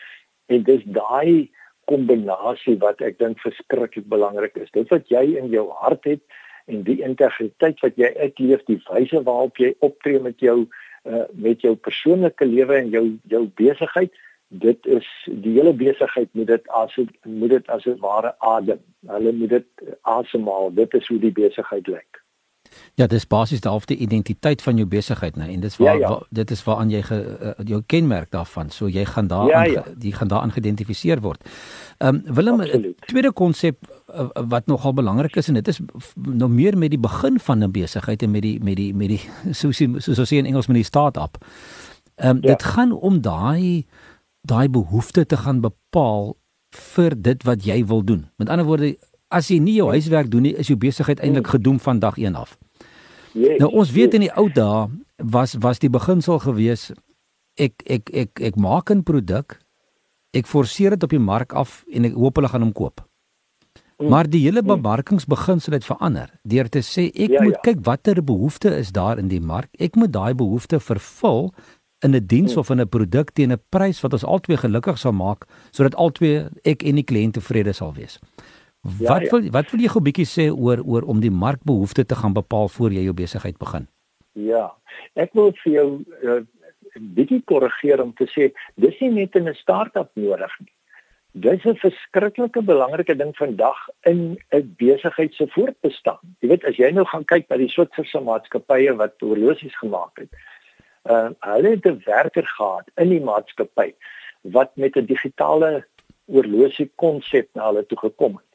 En 0.46 0.62
dis 0.62 0.82
daai 0.84 1.50
kombinasie 1.84 2.76
wat 2.82 3.00
ek 3.00 3.18
dink 3.18 3.40
verskriklik 3.40 4.08
belangrik 4.08 4.56
is. 4.56 4.70
Dit 4.70 4.88
wat 4.88 5.08
jy 5.08 5.36
in 5.38 5.48
jou 5.48 5.68
hart 5.82 6.04
het 6.04 6.22
en 6.66 6.82
die 6.82 7.02
integriteit 7.02 7.80
wat 7.84 7.96
jy 7.96 8.10
uitleef, 8.18 8.64
die 8.66 8.80
wyse 8.90 9.22
waarop 9.22 9.56
jy 9.62 9.74
optree 9.86 10.20
met 10.20 10.42
jou 10.42 10.66
uh, 11.06 11.24
met 11.32 11.62
jou 11.62 11.76
persoonlike 11.76 12.44
lewe 12.44 12.80
en 12.80 12.90
jou 12.90 13.04
jou 13.30 13.46
besigheid, 13.54 14.10
dit 14.48 14.86
is 14.86 15.06
die 15.26 15.54
hele 15.58 15.72
besigheid 15.74 16.28
moet 16.34 16.50
dit 16.50 16.68
as 16.74 16.94
moet 17.22 17.50
dit 17.50 17.68
as 17.70 17.86
'n 17.86 17.98
ware 18.02 18.34
adem. 18.38 18.82
Hulle 19.06 19.32
moet 19.32 19.50
dit 19.50 19.68
asemhaal. 20.02 20.74
Dit 20.74 20.94
is 20.94 21.06
hoe 21.06 21.18
die 21.18 21.32
besigheid 21.32 21.86
lyk. 21.86 22.22
Ja, 22.96 23.06
dis 23.06 23.26
basies 23.26 23.64
half 23.64 23.84
die 23.84 23.96
identiteit 23.96 24.62
van 24.62 24.76
jou 24.76 24.86
besigheid, 24.88 25.36
né? 25.36 25.48
En 25.52 25.60
dis 25.60 25.76
waar, 25.76 25.94
ja, 25.94 26.00
ja. 26.00 26.08
waar 26.08 26.22
dit 26.30 26.50
is 26.50 26.62
waaraan 26.64 26.90
jy 26.90 27.02
ge, 27.02 27.18
uh, 27.42 27.50
jou 27.68 27.82
kenmerk 27.86 28.30
daarvan. 28.30 28.70
So 28.70 28.88
jy 28.88 29.04
gaan 29.04 29.26
daar 29.28 29.48
ja, 29.48 29.62
ja. 29.64 29.84
jy 30.00 30.12
gaan 30.16 30.28
daarin 30.28 30.54
geïdentifiseer 30.54 31.20
word. 31.20 31.44
Ehm 31.98 32.22
um, 32.26 32.34
Willem, 32.34 32.62
'n 32.62 32.94
tweede 33.06 33.32
konsep 33.32 33.76
uh, 34.14 34.28
wat 34.48 34.66
nogal 34.66 34.94
belangrik 34.94 35.36
is 35.36 35.48
en 35.48 35.54
dit 35.54 35.68
is 35.68 35.80
nou 36.14 36.48
meer 36.48 36.78
met 36.78 36.90
die 36.90 36.98
begin 36.98 37.40
van 37.40 37.64
'n 37.64 37.70
besigheid 37.70 38.22
en 38.22 38.30
met 38.30 38.42
die 38.42 38.62
met 38.62 38.76
die 38.76 38.94
met 38.94 39.08
die 39.08 39.20
soos 39.60 39.76
soos 39.76 40.18
ons 40.18 40.32
sê 40.32 40.36
in 40.36 40.46
Engels 40.46 40.66
met 40.66 40.76
die 40.76 40.84
start-up. 40.84 41.44
Ehm 42.14 42.36
um, 42.36 42.38
ja. 42.40 42.48
dit 42.48 42.62
gaan 42.62 42.92
om 42.92 43.20
daai 43.20 43.86
daai 44.40 44.68
behoefte 44.68 45.26
te 45.26 45.36
gaan 45.36 45.60
bepaal 45.60 46.36
vir 46.70 47.14
dit 47.22 47.42
wat 47.42 47.64
jy 47.64 47.84
wil 47.86 48.04
doen. 48.04 48.26
Met 48.36 48.48
ander 48.48 48.66
woorde, 48.66 48.96
as 49.28 49.48
jy 49.48 49.58
nie 49.58 49.74
jou 49.74 49.88
huiswerk 49.90 50.30
doen 50.30 50.42
nie, 50.42 50.54
is 50.56 50.70
jou 50.70 50.78
besigheid 50.78 51.20
eintlik 51.20 51.46
gedoem 51.46 51.80
van 51.80 51.98
dag 51.98 52.18
1 52.18 52.34
af. 52.34 52.56
Yes, 53.36 53.58
nou 53.60 53.68
ons 53.76 53.90
weet 53.92 54.14
yes. 54.14 54.14
in 54.14 54.24
die 54.26 54.32
ou 54.32 54.48
dae 54.48 54.86
was 55.32 55.56
was 55.60 55.80
die 55.82 55.92
beginsel 55.92 56.40
gewees 56.40 56.90
ek 57.60 57.82
ek 57.84 58.12
ek 58.12 58.40
ek 58.40 58.56
maak 58.56 58.90
'n 58.90 59.02
produk 59.04 59.58
ek 60.32 60.48
forceer 60.48 60.96
dit 60.96 61.02
op 61.02 61.12
die 61.12 61.20
mark 61.20 61.52
af 61.52 61.84
en 61.92 62.04
ek 62.04 62.16
hoop 62.16 62.36
hulle 62.36 62.48
gaan 62.48 62.64
hom 62.64 62.72
koop. 62.72 63.04
Mm. 63.98 64.08
Maar 64.12 64.28
die 64.28 64.42
hele 64.44 64.62
mm. 64.62 64.68
bemarkingsbeginsel 64.74 65.72
het 65.72 65.84
verander 65.84 66.32
deur 66.44 66.68
te 66.68 66.82
sê 66.84 67.08
ek 67.14 67.32
ja, 67.32 67.42
moet 67.42 67.56
ja. 67.56 67.62
kyk 67.70 67.84
watter 67.84 68.20
behoefte 68.24 68.72
is 68.76 68.92
daar 68.92 69.18
in 69.18 69.28
die 69.28 69.40
mark. 69.40 69.70
Ek 69.80 69.96
moet 69.96 70.12
daai 70.12 70.34
behoefte 70.34 70.80
vervul 70.80 71.52
in 72.04 72.12
'n 72.14 72.26
diens 72.26 72.52
mm. 72.52 72.58
of 72.58 72.70
in 72.70 72.80
'n 72.80 72.88
produk 72.88 73.32
teen 73.32 73.52
'n 73.52 73.62
prys 73.68 74.00
wat 74.00 74.12
ons 74.12 74.24
albei 74.24 74.56
gelukkig 74.56 74.98
sal 74.98 75.12
maak 75.12 75.48
sodat 75.70 75.94
albei 75.94 76.48
ek 76.64 76.82
en 76.82 76.94
die 76.94 77.04
kliënt 77.04 77.32
tevrede 77.40 77.72
sal 77.72 77.94
wees. 77.94 78.18
Ja, 79.00 79.08
wat 79.08 79.30
wil 79.30 79.50
wat 79.50 79.70
wil 79.70 79.80
jy 79.80 79.88
gou 79.88 80.02
bietjie 80.02 80.26
sê 80.26 80.46
oor 80.50 80.82
oor 80.84 81.02
om 81.02 81.20
die 81.20 81.30
markbehoefte 81.30 82.04
te 82.06 82.14
gaan 82.14 82.32
bepaal 82.32 82.68
voor 82.68 82.92
jy 82.92 83.06
jou 83.08 83.14
besigheid 83.14 83.58
begin? 83.58 83.88
Ja. 84.32 84.74
Ek 85.14 85.32
wil 85.32 85.52
vir 85.62 85.72
jou 85.72 85.88
'n 85.98 86.04
uh, 86.22 86.40
bietjie 87.16 87.42
korrigeer 87.44 88.02
om 88.02 88.12
te 88.16 88.26
sê 88.30 88.52
dis 88.76 89.00
nie 89.00 89.10
net 89.10 89.36
in 89.36 89.48
'n 89.48 89.54
start-up 89.54 90.10
nodig 90.14 90.52
nie. 90.60 90.72
Dis 91.32 91.64
'n 91.64 91.76
verskriklike 91.76 92.62
belangrike 92.62 93.16
ding 93.16 93.36
vandag 93.36 93.76
in 94.04 94.38
'n 94.52 94.74
besigheid 94.78 95.34
se 95.34 95.46
voortbestaan. 95.46 96.24
Jy 96.40 96.48
weet 96.48 96.64
as 96.64 96.76
jy 96.76 96.90
nou 96.90 97.04
gaan 97.04 97.24
kyk 97.24 97.48
na 97.48 97.56
die 97.56 97.68
Switserse 97.68 98.20
maatskappye 98.20 98.96
wat 98.96 99.20
horlosies 99.20 99.76
gemaak 99.76 100.18
het. 100.18 100.30
Uh 101.04 101.30
hulle 101.40 101.70
het 101.76 101.86
'n 101.86 102.02
werker 102.06 102.46
gehad 102.46 102.90
in 102.96 103.08
die 103.08 103.20
maatskappy 103.20 103.92
wat 104.42 104.76
met 104.76 104.96
'n 104.96 105.06
digitale 105.06 105.84
horlosie 106.26 106.90
konsep 106.96 107.48
na 107.54 107.66
hulle 107.66 107.86
toe 107.86 107.98
gekom 107.98 108.36
het. 108.36 108.45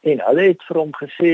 En 0.00 0.20
hulle 0.24 0.44
het 0.48 0.62
vir 0.64 0.78
hom 0.80 0.92
gesê, 0.96 1.32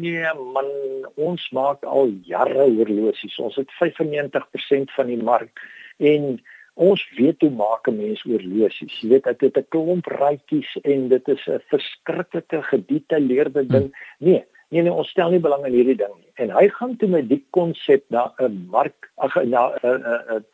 "Nee 0.00 0.28
man, 0.54 0.68
ons 1.14 1.50
maak 1.52 1.84
al 1.84 2.12
jare 2.24 2.64
horlosies. 2.78 3.38
Ons 3.38 3.56
het 3.56 3.70
95% 3.80 4.90
van 4.90 5.06
die 5.06 5.22
mark 5.22 5.60
en 5.96 6.40
ons 6.74 7.02
weet 7.16 7.40
hoe 7.40 7.50
maak 7.50 7.88
'n 7.88 7.96
mens 7.96 8.22
horlosies. 8.22 9.00
Jy 9.00 9.08
weet, 9.08 9.24
dit 9.24 9.40
het 9.40 9.56
'n 9.56 9.68
klomp 9.68 10.06
rytjies 10.06 10.76
en 10.82 11.08
dit 11.08 11.28
is 11.28 11.46
'n 11.46 11.60
verskriklike 11.68 12.62
gedetailleerde 12.62 13.62
hm. 13.62 13.72
ding. 13.72 13.96
Nee, 14.18 14.44
nee 14.68 14.82
nee, 14.82 14.92
ons 14.92 15.08
stel 15.08 15.30
nie 15.30 15.40
belang 15.40 15.66
in 15.66 15.72
hierdie 15.72 15.96
ding 15.96 16.14
nie." 16.16 16.32
En 16.34 16.50
hy 16.50 16.68
gaan 16.68 16.96
toe 16.96 17.08
met 17.08 17.28
die 17.28 17.44
konsep 17.50 18.04
na 18.08 18.32
'n 18.38 18.66
mark, 18.70 19.10
ag 19.16 19.44
na 19.44 19.72
'n 19.82 20.02
'n 20.04 20.44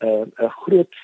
'n 0.00 0.32
'n 0.38 0.48
groot 0.48 0.94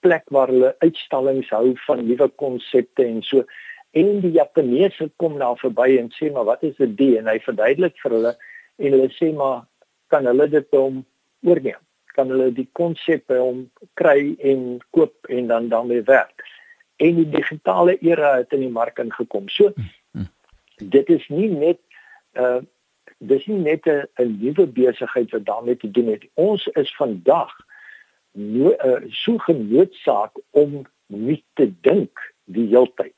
plek 0.00 0.24
waar 0.28 0.48
hulle 0.48 0.74
uitstallings 0.78 1.48
hou 1.50 1.76
van 1.86 2.06
nuwe 2.06 2.28
konsepte 2.28 3.04
en 3.04 3.22
so 3.22 3.44
en 3.92 4.20
die 4.20 4.32
Japaneese 4.32 5.10
kom 5.20 5.38
daar 5.38 5.58
verby 5.60 5.98
en 6.00 6.08
sê 6.16 6.30
maar 6.32 6.48
wat 6.48 6.62
is 6.64 6.76
dit 6.80 6.96
die 6.96 7.12
en 7.20 7.28
hy 7.28 7.38
verduidelik 7.44 7.98
vir 8.00 8.16
hulle 8.16 8.32
en 8.80 8.94
hulle 8.96 9.08
sê 9.18 9.32
maar 9.36 9.66
kan 10.12 10.28
hulle 10.28 10.48
dit 10.52 10.76
om 10.76 11.02
oorneem? 11.44 11.80
Kan 12.16 12.32
hulle 12.32 12.50
die 12.52 12.68
konsep 12.76 13.32
om 13.32 13.64
kry 14.00 14.32
en 14.52 14.80
koop 14.96 15.28
en 15.32 15.48
dan 15.48 15.68
daarmee 15.72 16.04
werk? 16.08 16.44
En 17.00 17.16
die 17.20 17.28
digitale 17.28 17.96
era 18.00 18.36
het 18.38 18.52
in 18.56 18.66
die 18.66 18.72
mark 18.72 19.00
ingekom. 19.00 19.48
So 19.48 19.72
dit 20.82 21.10
is 21.12 21.28
nie 21.28 21.48
net 21.52 21.80
uh 22.36 22.60
dis 23.22 23.44
nie 23.46 23.60
net 23.62 23.86
'n 23.86 24.38
nuwe 24.40 24.66
besigheid 24.66 25.30
wat 25.30 25.44
daarmee 25.46 25.76
te 25.76 25.90
doen 25.90 26.08
het. 26.10 26.24
Ons 26.34 26.66
is 26.66 26.90
vandag 26.96 27.52
no, 28.32 28.72
uh, 28.72 29.00
so 29.08 29.38
genoodsaak 29.38 30.32
om 30.50 30.82
nie 31.06 31.44
te 31.54 31.70
dink 31.80 32.18
die 32.44 32.66
heeltyd 32.66 33.14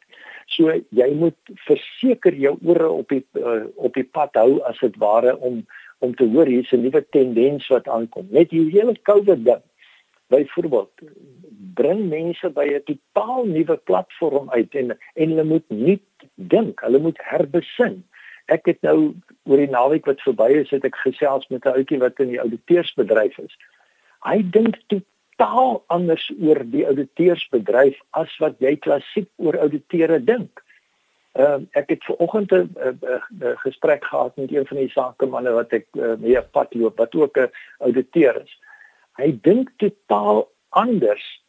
So 0.53 0.73
jy 0.91 1.11
moet 1.15 1.37
verseker 1.67 2.35
jou 2.37 2.57
ore 2.63 2.89
op 2.91 3.09
die 3.09 3.25
uh, 3.41 3.65
op 3.77 3.95
die 3.95 4.05
pad 4.05 4.37
hou 4.39 4.61
as 4.69 4.79
dit 4.83 4.97
ware 5.03 5.37
om 5.37 5.65
om 6.05 6.15
te 6.15 6.27
hoor 6.29 6.47
hier's 6.47 6.73
'n 6.73 6.83
nuwe 6.83 7.05
tendens 7.11 7.69
wat 7.69 7.89
aankom. 7.89 8.27
Net 8.31 8.51
die 8.51 8.71
hele 8.71 8.95
COVID 9.03 9.45
ding. 9.45 9.63
Byvoorbeeld 10.29 10.93
bring 11.75 12.09
mense 12.09 12.51
by 12.51 12.67
'n 12.75 12.83
totaal 12.85 13.45
nuwe 13.45 13.77
platform 13.77 14.51
uit 14.51 14.75
en 14.75 14.99
en 15.15 15.29
hulle 15.29 15.45
moet 15.45 15.69
nie 15.69 16.01
dink, 16.35 16.81
hulle 16.81 16.99
moet 16.99 17.19
herbesin. 17.19 18.05
Ek 18.47 18.67
het 18.67 18.83
nou 18.83 19.15
oor 19.49 19.57
die 19.57 19.71
naweek 19.71 20.07
wat 20.07 20.21
verby 20.21 20.51
is, 20.61 20.71
het 20.71 20.85
ek 20.85 20.97
gesels 20.97 21.49
met 21.49 21.65
'n 21.65 21.77
ouetjie 21.79 21.99
wat 21.99 22.21
in 22.21 22.29
die 22.29 22.39
auditeursbedryf 22.39 23.39
is. 23.39 23.57
Hy 24.25 24.43
dink 24.51 24.77
totaal 25.37 25.83
anders 25.87 26.31
oor 26.41 26.63
die 26.71 26.85
ouditeursbedryf 26.87 27.99
as 28.11 28.31
wat 28.39 28.61
jy 28.63 28.77
klassiek 28.77 29.29
oor 29.37 29.59
ouditeure 29.59 30.21
dink. 30.25 30.63
Ehm 31.35 31.65
uh, 31.67 31.81
ek 31.81 31.89
het 31.91 32.05
ver 32.05 32.17
oggend 32.23 32.53
'n 32.53 33.57
gesprek 33.67 34.05
gehad 34.05 34.37
met 34.37 34.53
een 34.53 34.67
van 34.67 34.77
die 34.77 34.91
sakemanne 34.91 35.51
wat 35.51 35.73
ek 35.73 35.87
uh, 35.99 36.15
mee 36.19 36.43
pad 36.43 36.75
loop 36.75 36.99
wat 36.99 37.15
ook 37.15 37.39
'n 37.39 37.51
ouditeur 37.79 38.43
is. 38.43 38.53
Hy 39.17 39.39
dink 39.43 39.71
totaal 39.77 40.49
anders 40.71 41.43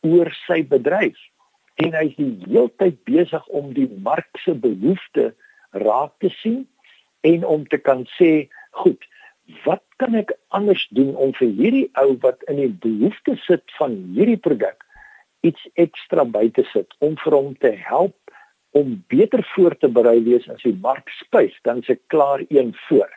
oor 0.00 0.30
sy 0.46 0.62
bedryf 0.62 1.18
en 1.74 1.94
hy 1.94 2.06
is 2.06 2.16
die 2.16 2.36
hele 2.46 2.70
tyd 2.78 3.04
besig 3.04 3.46
om 3.46 3.72
die 3.72 3.88
mark 4.02 4.38
se 4.44 4.54
behoeftes 4.54 5.34
raak 5.72 6.12
te 6.18 6.28
sien 6.28 6.68
en 7.20 7.44
om 7.44 7.66
te 7.66 7.78
kan 7.78 8.06
sê, 8.18 8.48
goed, 8.70 9.04
wat 9.64 9.82
kan 9.96 10.14
ek 10.14 10.32
anders 10.48 10.84
doen 10.90 11.14
om 11.16 11.32
vir 11.38 11.50
hierdie 11.58 11.88
ou 12.00 12.16
wat 12.22 12.42
in 12.50 12.56
die 12.56 12.72
behoefte 12.84 13.36
sit 13.46 13.64
van 13.78 13.96
hierdie 14.16 14.38
produk 14.38 14.84
iets 15.46 15.62
ekstra 15.74 16.24
by 16.24 16.48
te 16.54 16.64
sit 16.70 16.94
om 17.00 17.16
vir 17.24 17.36
hom 17.36 17.54
te 17.62 17.72
help 17.88 18.16
om 18.78 18.94
beter 19.12 19.42
voor 19.54 19.76
te 19.76 19.88
berei 19.88 20.20
wees 20.24 20.48
as 20.48 20.62
die 20.64 20.76
mark 20.84 21.10
skuif 21.18 21.56
dan 21.66 21.82
se 21.82 21.98
klaar 22.12 22.44
een 22.48 22.72
voor. 22.86 23.10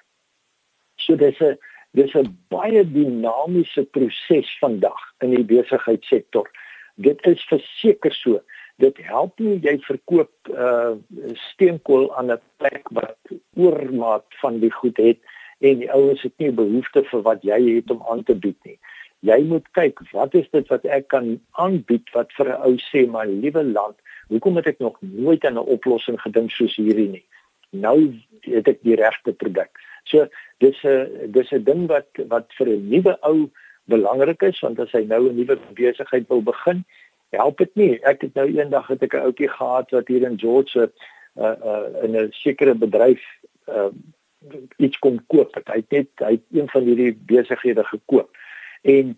So 0.97 1.15
dis 1.15 1.39
'n 1.39 1.57
dis 1.93 2.15
'n 2.15 2.37
baie 2.49 2.83
dinamiese 2.83 3.85
proses 3.85 4.57
vandag 4.59 4.99
in 5.21 5.29
die 5.29 5.43
besigheidssektor. 5.43 6.49
Dit 6.95 7.25
is 7.25 7.43
verseker 7.43 8.13
so. 8.13 8.41
Dit 8.77 8.97
help 8.97 9.39
nie 9.39 9.59
jy 9.59 9.77
verkoop 9.79 10.31
uh 10.49 10.95
steenkool 11.51 12.15
aan 12.15 12.31
'n 12.31 12.41
plek 12.57 12.89
wat 12.89 13.17
oormaat 13.55 14.25
van 14.41 14.59
die 14.59 14.71
goed 14.71 14.97
het 14.97 15.19
en 15.65 15.81
die 15.81 15.91
ouens 15.91 16.21
het 16.25 16.33
nie 16.41 16.51
behoefte 16.51 17.03
vir 17.09 17.23
wat 17.27 17.43
jy 17.47 17.59
het 17.67 17.91
om 17.93 18.03
aan 18.11 18.23
te 18.27 18.35
bied 18.45 18.57
nie. 18.67 18.77
Jy 19.25 19.39
moet 19.49 19.65
kyk, 19.77 20.01
wat 20.13 20.35
is 20.37 20.49
dit 20.53 20.67
wat 20.73 20.85
ek 20.85 21.07
kan 21.13 21.29
aanbied 21.61 22.11
wat 22.13 22.33
vir 22.37 22.51
'n 22.53 22.61
ou 22.67 22.75
sê, 22.89 23.05
my 23.09 23.25
liewe 23.25 23.63
land, 23.63 23.97
hoekom 24.29 24.55
het 24.59 24.67
ek 24.67 24.79
nog 24.79 24.97
nooit 25.01 25.45
aan 25.45 25.57
'n 25.57 25.71
oplossing 25.77 26.19
gedink 26.21 26.51
soos 26.51 26.75
hierdie 26.75 27.09
nie? 27.09 27.25
Nou 27.71 28.13
het 28.41 28.67
ek 28.67 28.83
die 28.83 28.95
regte 28.95 29.33
produk. 29.33 29.71
So 30.05 30.27
dis 30.59 30.77
'n 30.83 31.31
dis 31.31 31.51
'n 31.51 31.63
ding 31.63 31.87
wat 31.87 32.07
wat 32.27 32.53
vir 32.57 32.67
'n 32.67 32.89
nuwe 32.89 33.17
ou 33.21 33.49
belangrik 33.85 34.41
is 34.43 34.59
want 34.59 34.79
as 34.79 34.91
hy 34.91 35.03
nou 35.03 35.29
'n 35.29 35.35
nuwe 35.35 35.57
besigheid 35.73 36.27
wil 36.29 36.41
begin, 36.41 36.85
help 37.31 37.57
dit 37.57 37.75
nie. 37.75 37.99
Ek 38.03 38.21
het 38.21 38.33
nou 38.35 38.47
eendag 38.47 38.87
het 38.87 39.03
ek 39.03 39.13
'n 39.13 39.25
ouetjie 39.27 39.49
gehad 39.49 39.91
wat 39.91 40.07
hier 40.07 40.23
in 40.23 40.39
George 40.39 40.91
uh 41.35 41.55
uh 41.71 42.03
in 42.03 42.15
'n 42.15 42.31
sekere 42.31 42.75
bedryf 42.75 43.21
uh 43.67 43.89
iets 44.77 44.99
kom 44.99 45.19
koop. 45.27 45.55
Hy 45.55 45.79
het 45.81 45.91
net 45.91 46.23
hy 46.23 46.35
het 46.37 46.43
een 46.51 46.69
van 46.69 46.83
hierdie 46.87 47.13
besighede 47.29 47.83
gekoop. 47.83 48.29
En 48.81 49.15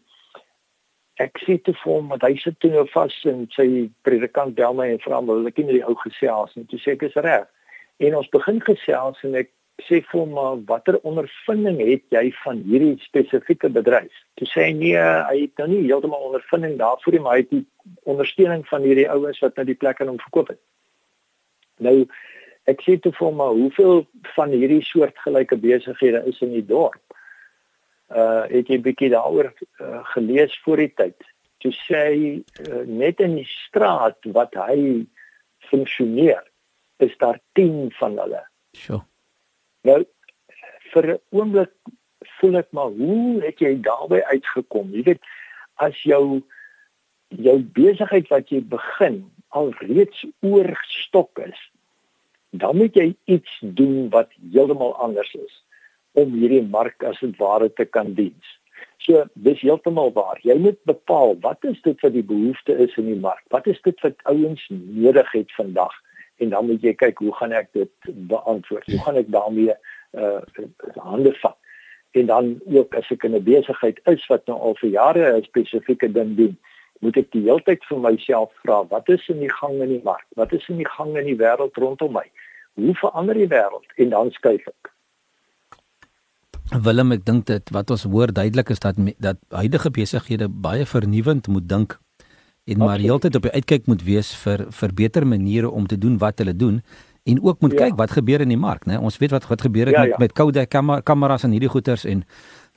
ek 1.22 1.42
sê 1.42 1.58
te 1.62 1.74
vir 1.74 1.92
hom 1.92 2.10
dat 2.14 2.26
hy 2.28 2.36
sit 2.42 2.58
toe 2.62 2.72
nou 2.74 2.86
vas 2.94 3.16
en 3.30 3.46
sy 3.56 3.68
predikant 4.08 4.56
bel 4.58 4.76
my 4.78 4.92
en 4.94 5.04
vra 5.04 5.20
hom, 5.20 5.48
"Ek 5.48 5.56
ken 5.56 5.68
die 5.68 5.86
ou 5.86 5.96
gesels." 5.96 6.56
En 6.56 6.66
toe 6.66 6.80
sê 6.80 6.94
ek, 6.94 7.04
"Is 7.04 7.16
reg." 7.16 7.48
En 8.00 8.16
ons 8.16 8.30
begin 8.30 8.62
gesels 8.62 9.24
en 9.24 9.36
ek 9.36 9.50
sê 9.82 10.02
vir 10.06 10.20
hom, 10.20 10.30
"Maar 10.30 10.64
watter 10.66 11.00
ondervinding 11.04 11.80
het 11.80 12.04
jy 12.10 12.32
van 12.44 12.62
hierdie 12.62 12.98
spesifieke 13.00 13.70
bedryf?" 13.70 14.14
Toe 14.36 14.48
sê 14.48 14.62
hy, 14.66 14.72
"Nee, 14.72 14.98
hy 15.30 15.42
het 15.42 15.58
nou 15.58 15.68
nie 15.68 15.88
heeltemal 15.88 16.30
ondervinding 16.30 16.78
daarvoor 16.78 17.14
nie, 17.14 17.22
maar 17.22 17.34
hy 17.34 17.40
het 17.40 17.50
die 17.50 17.66
ondersteuning 18.04 18.68
van 18.68 18.82
hierdie 18.82 19.10
ouens 19.10 19.40
wat 19.40 19.56
nou 19.56 19.66
die 19.66 19.76
plek 19.76 20.02
aan 20.02 20.08
hom 20.08 20.20
verkoop 20.20 20.48
het." 20.48 20.60
Nou 21.80 22.08
ek 22.68 22.84
sê 22.84 22.98
te 23.00 23.12
vir 23.16 23.34
maar 23.36 23.56
hoeveel 23.56 24.06
van 24.36 24.54
hierdie 24.56 24.84
soortgelyke 24.84 25.58
besighede 25.64 26.24
is 26.30 26.42
in 26.46 26.54
die 26.56 26.66
dorp? 26.66 27.02
Uh 28.08 28.46
het 28.52 28.70
jy 28.72 28.80
bietjie 28.84 29.12
daaroor 29.12 29.52
uh, 29.52 30.04
gelees 30.14 30.56
voor 30.64 30.84
die 30.84 30.92
tyd? 31.00 31.18
Toe 31.64 31.74
sê 31.76 32.04
uh, 32.16 32.84
net 32.86 33.24
in 33.24 33.40
die 33.40 33.48
straat 33.50 34.20
wat 34.36 34.56
hy 34.68 35.06
funksioneer, 35.72 36.44
is 37.04 37.16
daar 37.20 37.40
10 37.60 37.92
van 38.00 38.18
hulle. 38.22 38.44
Sure. 38.78 39.04
Nou 39.88 40.04
vir 40.94 41.14
'n 41.14 41.20
oomblik 41.30 41.74
voel 42.40 42.58
ek 42.62 42.70
maar 42.72 42.92
hoe 42.92 43.42
het 43.44 43.60
jy 43.60 43.74
daarby 43.82 44.22
uitgekom? 44.32 44.92
Jy 44.92 45.04
weet 45.04 45.24
as 45.76 45.98
jou 46.04 46.44
jou 47.30 47.58
besigheid 47.60 48.30
wat 48.32 48.50
jy 48.50 48.62
begin 48.62 49.26
al 49.56 49.74
reeds 49.80 50.26
oorstok 50.42 51.40
is, 51.44 51.60
dan 52.50 52.78
moet 52.78 52.96
jy 52.96 53.16
iets 53.26 53.60
doen 53.62 54.10
wat 54.10 54.30
heeltemal 54.52 54.96
anders 54.96 55.34
is 55.34 55.64
om 56.18 56.34
hierdie 56.34 56.64
mark 56.64 57.04
as 57.04 57.20
dit 57.20 57.36
ware 57.38 57.70
te 57.74 57.86
kan 57.86 58.14
dien. 58.14 58.36
So 58.98 59.26
dis 59.34 59.62
heeltemal 59.62 60.12
waar. 60.16 60.40
Jy 60.42 60.58
moet 60.62 60.80
bepaal 60.90 61.36
wat 61.44 61.64
is 61.70 61.78
dit 61.86 62.00
wat 62.02 62.14
die 62.14 62.26
behoefte 62.26 62.78
is 62.78 62.96
in 62.98 63.12
die 63.12 63.20
mark? 63.20 63.44
Wat 63.54 63.68
is 63.68 63.80
dit 63.86 64.00
wat 64.02 64.18
ouens 64.24 64.64
nodig 64.72 65.32
het 65.32 65.54
vandag? 65.54 65.94
En 66.38 66.50
dan 66.50 66.66
moet 66.66 66.82
jy 66.82 66.94
kyk 66.98 67.22
hoe 67.22 67.34
gaan 67.38 67.54
ek 67.58 67.70
dit 67.78 68.12
beantwoord? 68.30 68.90
Hoe 68.90 69.04
gaan 69.06 69.22
ek 69.22 69.32
daarmee 69.34 69.78
uh 70.18 70.42
hande 70.96 71.34
vat? 71.42 71.58
En 72.18 72.26
dan 72.26 72.56
ook 72.66 72.96
as 72.96 73.10
ek 73.14 73.24
in 73.24 73.36
'n 73.36 73.44
besigheid 73.44 74.00
is 74.10 74.26
wat 74.28 74.46
nou 74.48 74.58
al 74.58 74.76
vir 74.82 74.90
jare 74.90 75.38
'n 75.38 75.44
spesifieke 75.44 76.12
ding 76.12 76.36
doen, 76.38 76.58
moet 77.06 77.18
ek 77.18 77.32
die 77.36 77.44
hele 77.46 77.64
tyd 77.66 77.84
vir 77.90 78.00
myself 78.04 78.52
vra, 78.64 78.82
wat 78.92 79.10
is 79.14 79.24
in 79.32 79.42
die 79.44 79.52
gang 79.54 79.80
in 79.84 79.94
die 79.96 80.04
mark? 80.04 80.26
Wat 80.40 80.54
is 80.54 80.66
in 80.72 80.82
die 80.82 80.90
gang 80.98 81.16
in 81.18 81.30
die 81.30 81.38
wêreld 81.40 81.78
rondom 81.78 82.16
my? 82.18 82.26
Hoe 82.78 82.96
verander 83.02 83.38
die 83.38 83.50
wêreld? 83.52 83.86
En 83.98 84.14
dan 84.14 84.32
skuif 84.36 84.66
ek. 84.70 84.92
Willem, 86.84 87.14
ek 87.16 87.24
dink 87.26 87.46
dit 87.48 87.70
wat 87.72 87.92
ons 87.96 88.04
hoor 88.12 88.34
duidelik 88.34 88.74
is 88.74 88.82
dat 88.84 88.98
dat 89.24 89.40
huidige 89.56 89.92
besighede 89.94 90.50
baie 90.52 90.86
vernuwend 90.86 91.48
moet 91.48 91.70
dink 91.70 91.96
en 92.68 92.82
maar 92.84 93.00
heeltyd 93.00 93.38
op 93.40 93.46
die 93.48 93.54
uitkyk 93.56 93.86
moet 93.88 94.04
wees 94.04 94.34
vir 94.44 94.66
vir 94.80 94.94
beter 94.94 95.24
maniere 95.24 95.70
om 95.72 95.88
te 95.88 95.96
doen 95.98 96.18
wat 96.20 96.44
hulle 96.44 96.56
doen 96.56 96.82
en 97.28 97.40
ook 97.44 97.62
moet 97.64 97.72
ja. 97.72 97.86
kyk 97.86 97.96
wat 98.00 98.12
gebeur 98.16 98.44
in 98.44 98.52
die 98.52 98.60
mark, 98.60 98.86
né? 98.88 99.00
Ons 99.00 99.18
weet 99.20 99.32
wat 99.36 99.48
wat 99.48 99.62
gebeur 99.62 99.92
het 99.92 99.96
ja, 99.96 100.02
met 100.02 100.10
ja. 100.10 100.20
met 100.20 100.34
Kodak 100.34 100.76
kameras 101.04 101.44
en 101.44 101.56
hierdie 101.56 101.72
goeters 101.72 102.06
en 102.08 102.24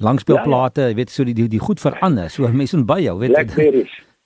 langspeelplate, 0.03 0.81
jy 0.81 0.87
ja, 0.87 0.95
ja. 0.95 0.99
weet 0.99 1.11
so 1.11 1.27
die 1.27 1.35
die, 1.35 1.49
die 1.49 1.63
goed 1.63 1.81
verander. 1.81 2.31
So 2.31 2.49
mense 2.63 2.79
moet 2.79 2.87
by 2.87 3.01
jou, 3.05 3.19
weet 3.19 3.37
jy. 3.37 3.85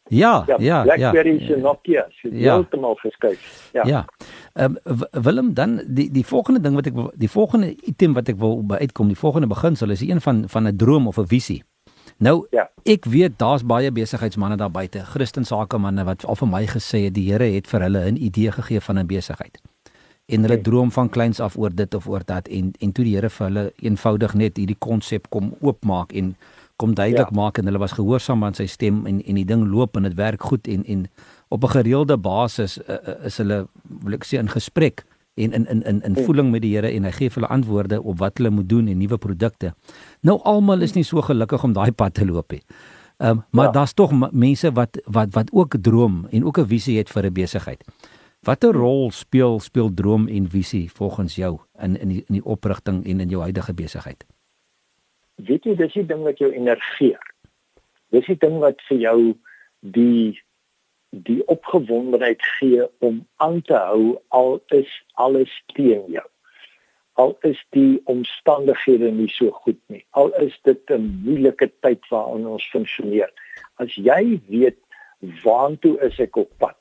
Ja, 0.09 0.45
ja, 0.47 0.57
ja. 0.59 0.83
BlackBerry 0.83 1.41
ja, 1.41 1.47
se 1.47 1.57
Nokia, 1.57 2.07
se 2.11 2.29
ja. 2.29 2.53
heeltemal 2.53 2.95
geskuif. 2.95 3.71
Ja. 3.73 3.87
Ja. 3.87 4.05
Ehm 4.53 4.77
um, 4.85 5.23
Willem 5.23 5.55
dan 5.55 5.81
die 5.87 6.11
die 6.11 6.27
volgende 6.27 6.61
ding 6.61 6.75
wat 6.75 6.87
ek 6.87 6.95
die 7.15 7.31
volgende 7.31 7.75
item 7.83 8.13
wat 8.13 8.29
ek 8.29 8.37
wil 8.39 8.61
by 8.63 8.75
uitkom, 8.85 9.09
die 9.09 9.17
volgende 9.17 9.49
beginsel 9.49 9.91
is 9.91 10.01
een 10.01 10.21
van 10.21 10.45
van 10.49 10.69
'n 10.69 10.77
droom 10.77 11.07
of 11.07 11.17
'n 11.17 11.27
visie. 11.27 11.65
Nou, 12.17 12.47
ja. 12.51 12.71
ek 12.83 13.05
weet 13.05 13.39
daar's 13.39 13.65
baie 13.65 13.93
besigheidsmense 13.93 14.57
daar 14.57 14.71
buite, 14.71 14.99
Christen 14.99 15.45
sakemanne 15.45 16.05
wat 16.05 16.25
al 16.25 16.37
vir 16.37 16.49
my 16.49 16.67
gesê 16.67 17.05
het 17.05 17.15
die 17.15 17.31
Here 17.33 17.49
het 17.55 17.67
vir 17.67 17.81
hulle 17.81 18.11
'n 18.11 18.17
idee 18.17 18.53
gegee 18.53 18.81
van 18.81 18.99
'n 18.99 19.07
besigheid. 19.07 19.61
En 20.27 20.41
hulle 20.41 20.57
okay. 20.57 20.63
droom 20.63 20.93
van 20.93 21.09
kleins 21.09 21.41
af 21.41 21.57
oor 21.57 21.75
dit 21.75 21.95
of 21.95 22.09
oor 22.09 22.23
dat 22.25 22.49
en 22.49 22.73
en 22.81 22.93
toe 22.93 23.05
die 23.05 23.15
Here 23.15 23.31
vir 23.31 23.47
hulle 23.47 23.73
eenvoudig 23.77 24.35
net 24.35 24.57
hierdie 24.57 24.79
konsep 24.79 25.31
kom 25.31 25.55
oopmaak 25.61 26.13
en 26.13 26.37
kom 26.77 26.95
duidelik 26.95 27.31
ja. 27.31 27.37
maak 27.37 27.59
en 27.59 27.65
hulle 27.65 27.79
was 27.79 27.93
gehoorsaam 27.93 28.45
aan 28.45 28.55
sy 28.55 28.67
stem 28.67 29.07
en 29.07 29.23
en 29.23 29.35
die 29.35 29.47
ding 29.47 29.67
loop 29.71 29.97
en 29.97 30.03
dit 30.03 30.15
werk 30.15 30.43
goed 30.43 30.69
en 30.69 30.85
en 30.85 31.07
op 31.49 31.65
'n 31.65 31.75
gereelde 31.77 32.17
basis 32.19 32.79
uh, 32.79 33.25
is 33.25 33.37
hulle 33.39 33.67
wil 33.85 34.15
ek 34.15 34.25
sê 34.25 34.39
in 34.39 34.49
gesprek 34.49 35.05
en 35.35 35.53
in 35.53 35.67
in 35.67 35.83
in 35.83 36.03
in 36.03 36.25
voeling 36.25 36.51
met 36.51 36.63
die 36.63 36.75
Here 36.75 36.91
en 36.91 37.05
hy 37.05 37.11
gee 37.11 37.31
hulle 37.35 37.47
antwoorde 37.47 38.03
op 38.03 38.19
wat 38.19 38.39
hulle 38.39 38.51
moet 38.51 38.69
doen 38.69 38.89
en 38.89 38.99
nuwe 38.99 39.19
produkte. 39.19 39.75
Nou 40.21 40.41
almal 40.43 40.81
is 40.81 40.95
nie 40.95 41.05
so 41.05 41.23
gelukkig 41.23 41.65
om 41.65 41.73
daai 41.73 41.93
pad 41.93 42.15
te 42.15 42.27
loop 42.27 42.53
nie. 42.53 42.63
Ehm 43.19 43.31
um, 43.31 43.45
maar 43.51 43.65
ja. 43.65 43.73
daar's 43.73 43.95
tog 43.95 44.13
mense 44.31 44.73
wat 44.73 44.99
wat 45.07 45.35
wat 45.35 45.53
ook 45.53 45.77
droom 45.81 46.27
en 46.31 46.45
ook 46.45 46.59
'n 46.59 46.67
visie 46.67 46.99
het 46.99 47.11
vir 47.11 47.27
'n 47.27 47.33
besigheid. 47.33 47.85
Watter 48.43 48.73
rol 48.73 49.11
speel 49.11 49.61
speel 49.61 49.95
droom 49.95 50.29
en 50.29 50.51
visie 50.51 50.91
volgens 50.93 51.35
jou 51.35 51.59
in 51.81 51.97
in 52.01 52.09
die 52.09 52.25
in 52.29 52.35
die 52.35 52.45
oprigting 52.45 53.07
en 53.07 53.21
in 53.21 53.29
jou 53.29 53.43
huidige 53.43 53.75
besigheid? 53.75 54.25
Weet 55.37 55.65
jy 55.65 55.75
dis 55.79 55.93
die 55.93 56.07
ding 56.07 56.23
wat 56.23 56.39
jou 56.39 56.51
enerveer. 56.53 57.23
Dis 58.15 58.27
die 58.31 58.39
ding 58.39 58.61
wat 58.63 58.83
vir 58.89 58.99
jou 58.99 59.19
die 59.81 60.41
die 61.15 61.43
opgewondenheid 61.47 62.43
gee 62.59 62.83
om 62.99 63.21
aan 63.39 63.61
te 63.63 63.77
hou 63.79 64.17
al 64.35 64.57
is 64.75 64.91
alles 65.15 65.53
teen 65.77 66.03
jou. 66.11 66.25
Al 67.23 67.37
is 67.47 67.61
die 67.71 68.01
omstandighede 68.11 69.13
nie 69.15 69.29
so 69.31 69.55
goed 69.63 69.79
nie. 69.87 70.03
Al 70.11 70.33
is 70.43 70.59
dit 70.67 70.91
'n 70.91 71.23
moeilike 71.25 71.71
tyd 71.87 72.03
waarin 72.11 72.47
ons 72.47 72.71
funksioneer. 72.73 73.31
As 73.79 73.95
jy 73.95 74.41
weet 74.49 74.79
waantoe 75.45 75.99
is 76.01 76.19
ek 76.19 76.37
op 76.37 76.51
pad. 76.59 76.79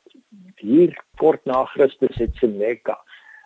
Hier 0.57 0.97
kort 1.17 1.45
na 1.45 1.65
Christus 1.65 2.15
het 2.15 2.35
Seneca 2.35 2.97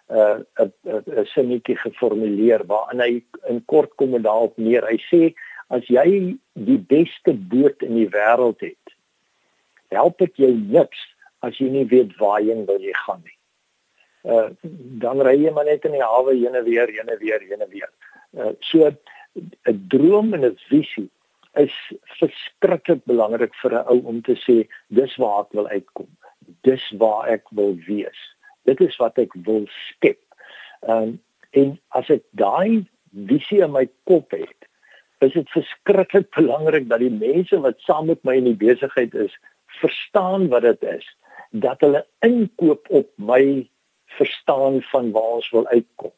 'n 0.10 0.46
uh, 0.60 1.02
'n 1.22 1.26
sinnetjie 1.34 1.76
geformuleer 1.76 2.64
waarin 2.66 3.02
hy 3.04 3.24
in 3.52 3.66
kort 3.66 3.96
kom 3.96 4.16
en 4.16 4.22
daarop 4.22 4.58
neer. 4.58 4.88
Hy 4.88 4.98
sê 5.12 5.34
as 5.68 5.88
jy 5.92 6.38
die 6.54 6.80
beste 6.80 7.34
boot 7.34 7.84
in 7.84 7.96
die 8.00 8.10
wêreld 8.10 8.62
het, 8.64 8.94
help 9.92 10.18
dit 10.24 10.36
jou 10.36 10.54
niks 10.54 11.02
as 11.44 11.60
jy 11.60 11.68
nie 11.70 11.88
weet 11.92 12.16
waarheen 12.22 12.66
wil 12.70 12.80
jy 12.80 12.96
gaan 13.04 13.22
nie. 13.24 13.36
Uh 14.24 14.50
dan 15.04 15.22
ry 15.22 15.36
jy 15.44 15.52
maar 15.52 15.68
net 15.68 15.86
in 15.86 15.96
die 15.96 16.04
hawe 16.04 16.34
heen 16.34 16.56
en 16.56 16.64
weer, 16.64 16.88
heen 16.88 17.12
en 17.12 17.20
weer, 17.20 17.44
heen 17.44 17.62
en 17.62 17.70
weer. 17.70 17.92
Uh 18.32 18.54
so 18.60 18.88
'n 18.88 19.84
droom 19.92 20.34
en 20.34 20.46
'n 20.46 20.58
visie 20.70 21.10
is 21.60 21.76
verskriklik 22.20 23.04
belangrik 23.06 23.54
vir 23.62 23.76
'n 23.76 23.88
ou 23.92 24.00
om 24.08 24.22
te 24.22 24.40
sê 24.40 24.68
dis 24.88 25.16
waar 25.16 25.44
ek 25.44 25.52
wil 25.52 25.68
uitkom. 25.68 26.10
Dis 26.64 26.84
waar 26.98 27.28
ek 27.28 27.44
wil 27.52 27.76
wees 27.88 28.37
dit 28.68 28.84
is 28.84 28.98
wat 29.02 29.20
ek 29.24 29.34
wil 29.48 29.66
skep. 29.88 30.22
Ehm 30.86 31.14
um, 31.14 31.16
en 31.58 31.70
as 31.96 32.10
ek 32.14 32.26
daai 32.38 32.84
visie 33.30 33.62
in 33.64 33.72
my 33.74 33.86
kop 34.06 34.34
het, 34.36 34.68
is 35.26 35.34
dit 35.34 35.54
verskriklik 35.56 36.28
belangrik 36.36 36.90
dat 36.90 37.02
die 37.02 37.14
mense 37.14 37.58
wat 37.64 37.80
saam 37.86 38.12
met 38.12 38.20
my 38.28 38.36
in 38.38 38.50
die 38.52 38.60
besigheid 38.60 39.16
is, 39.16 39.34
verstaan 39.80 40.50
wat 40.52 40.68
dit 40.68 40.84
is, 40.92 41.08
dat 41.52 41.82
hulle 41.82 42.04
inkoop 42.26 42.92
op 43.00 43.10
my 43.16 43.66
verstaan 44.20 44.82
van 44.92 45.12
waar 45.16 45.40
ons 45.40 45.50
wil 45.56 45.68
uitkom. 45.72 46.14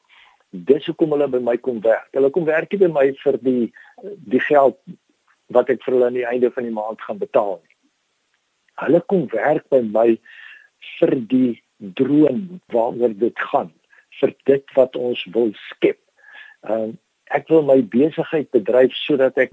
Dis 0.49 0.89
hoekom 0.89 1.13
hulle 1.15 1.29
by 1.29 1.41
my 1.45 1.55
kom 1.61 1.79
werk. 1.85 2.09
Hulle 2.17 2.31
kom 2.33 2.47
werk 2.49 2.73
nie 2.73 2.81
by 2.81 2.91
my 2.97 3.05
vir 3.23 3.37
die 3.45 3.71
die 4.33 4.43
geld 4.49 4.79
wat 5.53 5.69
ek 5.69 5.83
vir 5.85 5.95
hulle 5.95 6.09
aan 6.09 6.17
die 6.17 6.27
einde 6.27 6.51
van 6.53 6.65
die 6.65 6.73
maand 6.73 7.01
gaan 7.05 7.21
betaal 7.21 7.57
nie. 7.59 7.75
Hulle 8.83 9.01
kom 9.11 9.27
werk 9.33 9.67
by 9.73 9.81
my 9.85 10.07
vir 10.97 11.15
die 11.31 11.59
droom 11.79 12.59
waaroor 12.73 13.13
dit 13.17 13.39
gaan 13.51 13.71
vir 14.19 14.33
dit 14.43 14.75
wat 14.75 14.95
ons 14.95 15.23
wil 15.33 15.53
skep. 15.69 15.99
Ehm 16.67 16.89
uh, 16.89 16.97
ek 17.29 17.45
wil 17.53 17.61
my 17.61 17.77
besigheid 17.93 18.47
bedryf 18.55 18.93
sodat 18.97 19.35
ek 19.37 19.51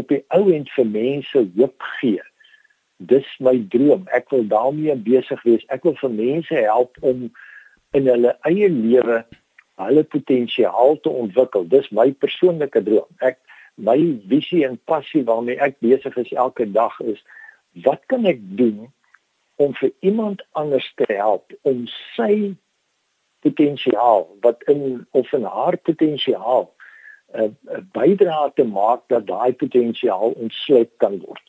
op 0.00 0.08
die 0.08 0.22
ou 0.32 0.46
end 0.48 0.70
vir 0.72 0.86
mense 0.88 1.42
hoop 1.58 1.84
gee. 1.98 2.22
Dis 2.96 3.28
my 3.44 3.52
droom. 3.74 4.06
Ek 4.16 4.30
wil 4.32 4.46
daarmee 4.48 4.96
besig 4.96 5.42
wees. 5.44 5.66
Ek 5.68 5.84
wil 5.84 5.92
vir 6.00 6.14
mense 6.16 6.54
help 6.56 6.96
om 7.04 7.26
in 7.92 8.08
hulle 8.08 8.32
eie 8.48 8.70
lewe 8.72 9.20
hulle 9.82 10.04
potensiaal 10.14 10.96
te 11.04 11.12
ontwikkel. 11.12 11.68
Dis 11.68 11.90
my 11.92 12.08
persoonlike 12.24 12.80
droom. 12.86 13.08
Ek 13.20 13.36
my 13.76 13.98
visie 14.32 14.64
en 14.68 14.80
passie 14.88 15.24
waarmee 15.28 15.60
ek 15.60 15.78
besig 15.84 16.16
is 16.20 16.32
elke 16.32 16.66
dag 16.72 16.96
is 17.00 17.20
wat 17.84 18.02
kan 18.12 18.26
ek 18.28 18.40
doen 18.58 18.88
om 19.62 19.74
vir 19.78 19.92
iemand 20.00 20.42
anders 20.58 20.92
te 20.98 21.06
help 21.12 21.52
om 21.68 21.84
sy 22.16 22.54
potensiaal 23.46 24.26
wat 24.46 24.62
in 24.72 25.06
of 25.10 25.32
in 25.32 25.44
haar 25.44 25.76
potensiaal 25.88 26.64
'n 27.32 27.40
uh, 27.40 27.50
uh, 27.74 27.82
bydrae 27.96 28.50
te 28.54 28.64
maak 28.64 29.02
dat 29.08 29.26
daai 29.26 29.52
potensiaal 29.64 30.34
ontsluit 30.44 30.90
kan 30.96 31.18
word. 31.26 31.44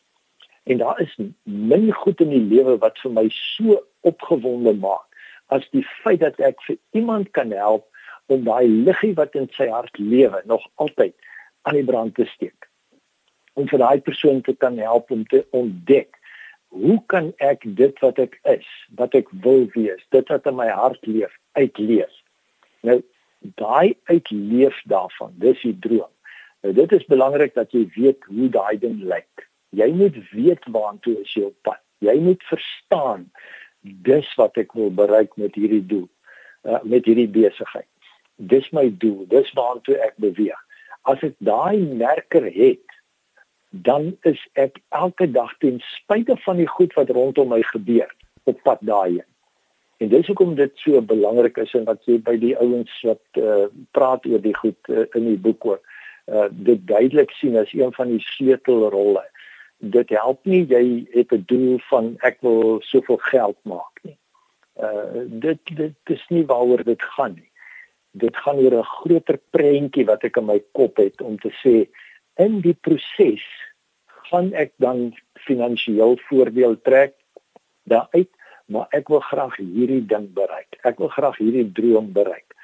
En 0.63 0.77
daar 0.77 0.99
is 1.01 1.15
min 1.43 1.91
goed 1.91 2.21
in 2.21 2.29
die 2.29 2.45
lewe 2.53 2.77
wat 2.77 2.99
vir 3.03 3.11
my 3.11 3.25
so 3.29 3.81
opgewonde 4.01 4.73
maak 4.73 5.07
as 5.47 5.65
die 5.71 5.85
feit 6.03 6.19
dat 6.19 6.39
ek 6.39 6.61
vir 6.67 6.77
iemand 6.91 7.31
kan 7.31 7.51
help 7.51 7.87
om 8.25 8.43
daai 8.43 8.67
liggie 8.67 9.13
wat 9.19 9.35
in 9.35 9.49
sy 9.57 9.67
hart 9.67 9.97
lewe 9.97 10.41
nog 10.45 10.63
altyd 10.75 11.13
aan 11.61 11.75
die 11.75 11.87
brand 11.89 12.15
te 12.15 12.25
steek. 12.25 12.69
Om 13.53 13.67
vir 13.67 13.79
daai 13.79 13.99
persoon 14.01 14.41
te 14.41 14.55
kan 14.55 14.77
help 14.77 15.11
om 15.11 15.25
te 15.27 15.43
ontdek 15.51 16.22
hoe 16.73 16.97
kan 17.11 17.31
ek 17.37 17.65
dit 17.77 17.99
wat 18.01 18.19
ek 18.21 18.39
is, 18.49 18.65
wat 18.97 19.13
ek 19.17 19.29
wil 19.45 19.67
wees, 19.75 20.01
dit 20.15 20.29
wat 20.33 20.47
in 20.49 20.57
my 20.57 20.69
hart 20.73 21.05
leef, 21.05 21.33
uitleef? 21.59 22.11
Nou 22.81 22.99
daai 23.59 23.93
uitleef 24.09 24.79
daarvan, 24.89 25.33
dis 25.43 25.61
die 25.61 25.75
droom. 25.83 26.09
Nou 26.63 26.73
dit 26.73 26.95
is 26.97 27.05
belangrik 27.11 27.53
dat 27.59 27.75
jy 27.75 27.85
weet 27.95 28.25
hoe 28.31 28.49
daai 28.49 28.79
ding 28.79 29.01
lyk. 29.05 29.45
Jy 29.75 29.89
moet 29.97 30.17
weet 30.31 30.65
waantoe 30.71 31.17
is 31.21 31.33
jy 31.35 31.49
op 31.49 31.57
pad. 31.67 31.81
Jy 32.03 32.15
moet 32.23 32.43
verstaan 32.49 33.27
dis 33.81 34.27
wat 34.39 34.57
ek 34.59 34.73
wil 34.77 34.91
bereik 34.95 35.35
met 35.37 35.55
hierdie 35.59 35.83
doel, 35.85 36.07
uh, 36.63 36.79
met 36.87 37.05
hierdie 37.05 37.29
besigheid. 37.29 37.89
Dis 38.37 38.69
my 38.75 38.87
doel, 39.03 39.25
dis 39.31 39.51
waantoe 39.57 39.99
ek 40.07 40.17
beweeg. 40.23 40.59
As 41.09 41.21
ek 41.25 41.35
daai 41.43 41.83
merker 41.99 42.47
het, 42.47 42.92
dan 43.73 44.17
is 44.21 44.47
ek 44.53 44.77
elke 44.89 45.25
dag 45.31 45.57
ten 45.57 45.79
spyte 45.81 46.37
van 46.45 46.57
die 46.61 46.67
goed 46.67 46.93
wat 46.93 47.09
rondom 47.09 47.49
my 47.49 47.61
gebeur 47.61 48.09
op 48.43 48.59
pad 48.61 48.77
daarheen. 48.81 49.25
En 49.97 50.09
dis 50.09 50.27
hoekom 50.27 50.55
dit 50.55 50.71
so 50.75 51.01
belangrik 51.01 51.57
is 51.57 51.73
en 51.73 51.87
wat 51.89 52.05
jy 52.05 52.19
by 52.21 52.35
die 52.37 52.53
ouens 52.59 52.93
wat 53.07 53.41
uh, 53.41 53.65
praat 53.97 54.25
oor 54.29 54.41
die 54.43 54.55
goed 54.55 54.91
uh, 54.93 55.07
in 55.17 55.25
die 55.31 55.39
boek 55.41 55.65
ook 55.65 55.81
uh, 56.25 56.45
dit 56.51 56.85
duidelik 56.87 57.31
sien 57.39 57.57
as 57.57 57.73
een 57.73 57.93
van 57.93 58.13
die 58.13 58.21
sleutelrolle. 58.21 59.23
Dit 59.77 60.13
help 60.13 60.45
nie 60.45 60.63
jy 60.69 60.83
het 61.15 61.33
'n 61.33 61.43
doel 61.47 61.79
van 61.89 62.13
ek 62.21 62.37
wil 62.45 62.77
soveel 62.81 63.17
geld 63.17 63.57
maak 63.63 64.03
nie. 64.03 64.17
Uh 64.77 65.25
dit 65.25 65.59
dit 65.75 66.13
is 66.13 66.25
nie 66.29 66.45
waaroor 66.45 66.83
dit 66.83 67.03
gaan 67.17 67.33
nie. 67.33 67.49
Dit 68.11 68.37
gaan 68.37 68.61
oor 68.61 68.77
'n 68.79 68.93
groter 69.01 69.39
prentjie 69.49 70.05
wat 70.05 70.23
ek 70.23 70.37
in 70.37 70.45
my 70.45 70.61
kop 70.71 70.97
het 70.97 71.21
om 71.21 71.39
te 71.39 71.51
sê 71.65 71.89
in 72.37 72.61
die 72.61 72.73
proses 72.73 73.43
gaan 74.29 74.53
ek 74.53 74.73
dan 74.77 75.13
finansiëel 75.45 76.17
voordeel 76.29 76.81
trek 76.81 77.15
daaruit 77.83 78.29
maar 78.65 78.87
ek 78.95 79.09
wil 79.11 79.21
graag 79.23 79.55
hierdie 79.59 80.03
ding 80.07 80.29
bereik. 80.35 80.77
Ek 80.87 80.99
wil 81.01 81.11
graag 81.13 81.37
hierdie 81.41 81.67
droom 81.75 82.11
bereik. 82.15 82.55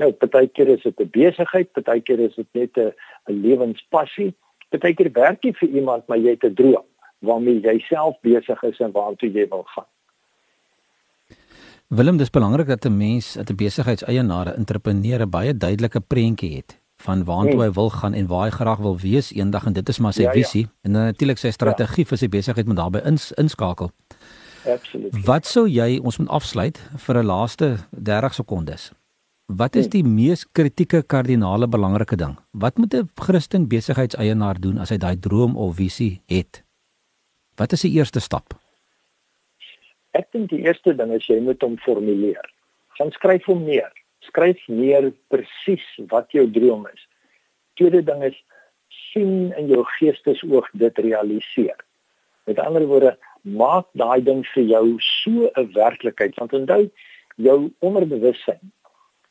Nou, 0.00 0.10
partykeer 0.12 0.68
is 0.76 0.82
dit 0.82 1.00
'n 1.00 1.10
besigheid, 1.10 1.72
partykeer 1.72 2.20
is 2.20 2.34
dit 2.34 2.48
net 2.52 2.76
'n 2.76 2.92
'n 3.28 3.40
lewenspassie. 3.42 4.34
Partykeer 4.70 5.10
werk 5.12 5.42
jy 5.44 5.52
vir 5.52 5.68
iemand, 5.68 6.06
maar 6.08 6.18
jy 6.18 6.30
het 6.30 6.44
'n 6.44 6.54
droom 6.54 6.86
waarmee 7.20 7.60
jy 7.60 7.78
self 7.88 8.20
besig 8.20 8.62
is 8.62 8.78
en 8.80 8.92
waartoe 8.92 9.32
jy 9.32 9.48
wil 9.48 9.64
gaan. 9.64 9.88
Willem, 11.88 12.16
dis 12.16 12.30
belangrik 12.30 12.66
dat 12.66 12.84
'n 12.84 12.96
mens, 12.96 13.36
'n 13.36 13.56
besigheidseienaar, 13.56 14.46
'n 14.46 14.56
entrepreneur 14.58 15.28
baie 15.28 15.56
duidelike 15.56 16.00
prentjie 16.00 16.56
het 16.56 16.85
van 17.04 17.24
waartoe 17.24 17.52
hmm. 17.52 17.62
hy 17.62 17.70
wil 17.76 17.90
gaan 17.90 18.14
en 18.14 18.26
waar 18.26 18.44
hy 18.44 18.50
graag 18.50 18.78
wil 18.78 18.98
wees 18.98 19.32
eendag 19.32 19.66
en 19.66 19.72
dit 19.72 19.88
is 19.88 19.98
maar 19.98 20.12
sy 20.16 20.22
ja, 20.22 20.32
visie 20.32 20.64
ja. 20.66 20.72
en 20.82 20.90
natuurlik 20.96 21.38
sy 21.38 21.50
strategie 21.50 22.04
ja. 22.04 22.08
vir 22.08 22.18
sy 22.18 22.28
besigheid 22.28 22.66
moet 22.66 22.80
daarbey 22.80 23.02
ins, 23.04 23.32
inskakel. 23.36 23.92
Absoluut. 24.66 25.14
Wat 25.26 25.46
sou 25.46 25.66
jy 25.70 25.98
ons 26.02 26.18
moet 26.18 26.30
afsluit 26.34 26.78
vir 27.06 27.18
'n 27.22 27.26
laaste 27.26 27.76
30 27.90 28.34
sekondes? 28.34 28.92
Wat 29.46 29.76
is 29.76 29.86
die 29.86 30.02
mees 30.02 30.42
kritieke 30.58 31.04
kardinale 31.06 31.68
belangrike 31.68 32.16
ding? 32.16 32.34
Wat 32.50 32.78
moet 32.78 32.94
'n 32.94 33.08
Christen 33.14 33.68
besigheidseienaar 33.68 34.60
doen 34.60 34.78
as 34.78 34.90
hy 34.90 34.96
daai 34.96 35.16
droom 35.20 35.56
of 35.56 35.76
visie 35.76 36.20
het? 36.26 36.64
Wat 37.54 37.72
is 37.72 37.80
die 37.80 37.92
eerste 37.92 38.20
stap? 38.20 38.58
Ek 40.10 40.26
dink 40.32 40.50
die 40.50 40.64
eerste 40.64 40.96
ding 40.96 41.12
is 41.12 41.26
jy 41.26 41.40
moet 41.40 41.62
hom 41.62 41.78
formuleer. 41.78 42.50
Gaan 42.98 43.10
skryf 43.10 43.44
hom 43.44 43.64
neer. 43.64 43.92
Skryf 44.26 44.60
neer 44.68 45.12
presies 45.32 45.86
wat 46.10 46.32
jou 46.34 46.46
droom 46.50 46.86
is. 46.92 47.08
Tweede 47.74 48.02
ding 48.04 48.22
is 48.24 48.36
sien 49.12 49.52
in 49.56 49.68
jou 49.72 49.82
geestesoog 49.96 50.68
dit 50.72 50.98
realiseer. 50.98 51.76
Met 52.46 52.58
ander 52.62 52.86
woorde, 52.86 53.16
maak 53.42 53.86
daai 53.98 54.22
ding 54.24 54.44
vir 54.54 54.64
jou 54.64 54.96
so 55.00 55.50
'n 55.54 55.72
werklikheid 55.74 56.34
want 56.38 56.52
onthou 56.52 56.90
jou 57.36 57.70
onderbewussyn 57.78 58.72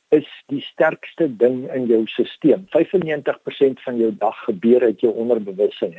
is 0.10 0.28
die 0.48 0.62
sterkste 0.62 1.28
ding 1.38 1.66
in 1.74 1.88
jou 1.90 2.06
stelsel. 2.08 2.62
95% 2.70 3.82
van 3.86 3.98
jou 3.98 4.12
dag 4.18 4.38
gebeur 4.46 4.82
uit 4.82 5.02
jou 5.02 5.14
onderbewussyn. 5.14 5.96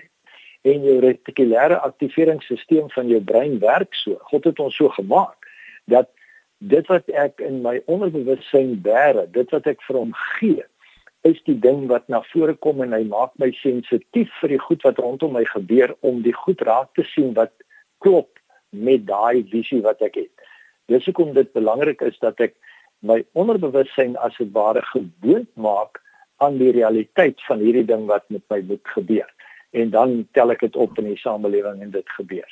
En 0.62 0.84
jou 0.84 0.98
retikulêre 1.02 1.80
aktiveringsstelsel 1.80 2.88
van 2.94 3.08
jou 3.08 3.20
brein 3.20 3.58
werk 3.58 3.94
so. 3.94 4.18
God 4.30 4.44
het 4.44 4.58
ons 4.58 4.76
so 4.76 4.88
gemaak 4.88 5.50
dat 5.84 6.08
dit 6.58 6.86
wat 6.88 7.08
ek 7.12 7.42
in 7.44 7.60
my 7.64 7.80
onderbewussyn 7.90 8.76
bære, 8.84 9.26
dit 9.32 9.50
wat 9.52 9.66
ek 9.66 9.82
vir 9.86 9.98
hom 10.00 10.14
gee, 10.38 10.64
is 11.26 11.38
die 11.48 11.58
ding 11.58 11.86
wat 11.90 12.08
na 12.12 12.22
vore 12.30 12.54
kom 12.54 12.80
en 12.84 12.94
hy 12.94 13.02
maak 13.10 13.34
my 13.42 13.50
sensitief 13.60 14.30
vir 14.40 14.54
die 14.54 14.62
goed 14.62 14.84
wat 14.86 15.00
rondom 15.02 15.34
my 15.36 15.44
gebeur 15.50 15.94
om 16.06 16.22
die 16.22 16.34
goed 16.36 16.62
raak 16.68 16.92
te 16.94 17.04
sien 17.12 17.34
wat 17.38 17.52
klop 18.04 18.30
met 18.70 19.06
daai 19.08 19.42
visie 19.50 19.82
wat 19.82 20.02
ek 20.06 20.20
het. 20.22 20.32
Dis 20.86 21.06
hoekom 21.08 21.34
dit 21.34 21.50
belangrik 21.56 22.02
is 22.06 22.18
dat 22.22 22.40
ek 22.40 22.54
my 23.02 23.20
onderbewussyn 23.34 24.14
as 24.22 24.36
dit 24.38 24.52
ware 24.54 24.82
gewoond 24.92 25.50
maak 25.54 26.00
aan 26.44 26.58
die 26.60 26.72
realiteit 26.76 27.40
van 27.48 27.62
hierdie 27.64 27.86
ding 27.88 28.06
wat 28.10 28.24
met 28.30 28.44
my 28.52 28.60
moet 28.70 28.94
gebeur. 28.94 29.28
En 29.72 29.90
dan 29.90 30.18
tel 30.36 30.54
ek 30.54 30.62
dit 30.68 30.76
op 30.76 30.98
in 31.00 31.10
die 31.10 31.20
samelewing 31.20 31.82
en 31.82 31.90
dit 31.90 32.16
gebeur. 32.18 32.46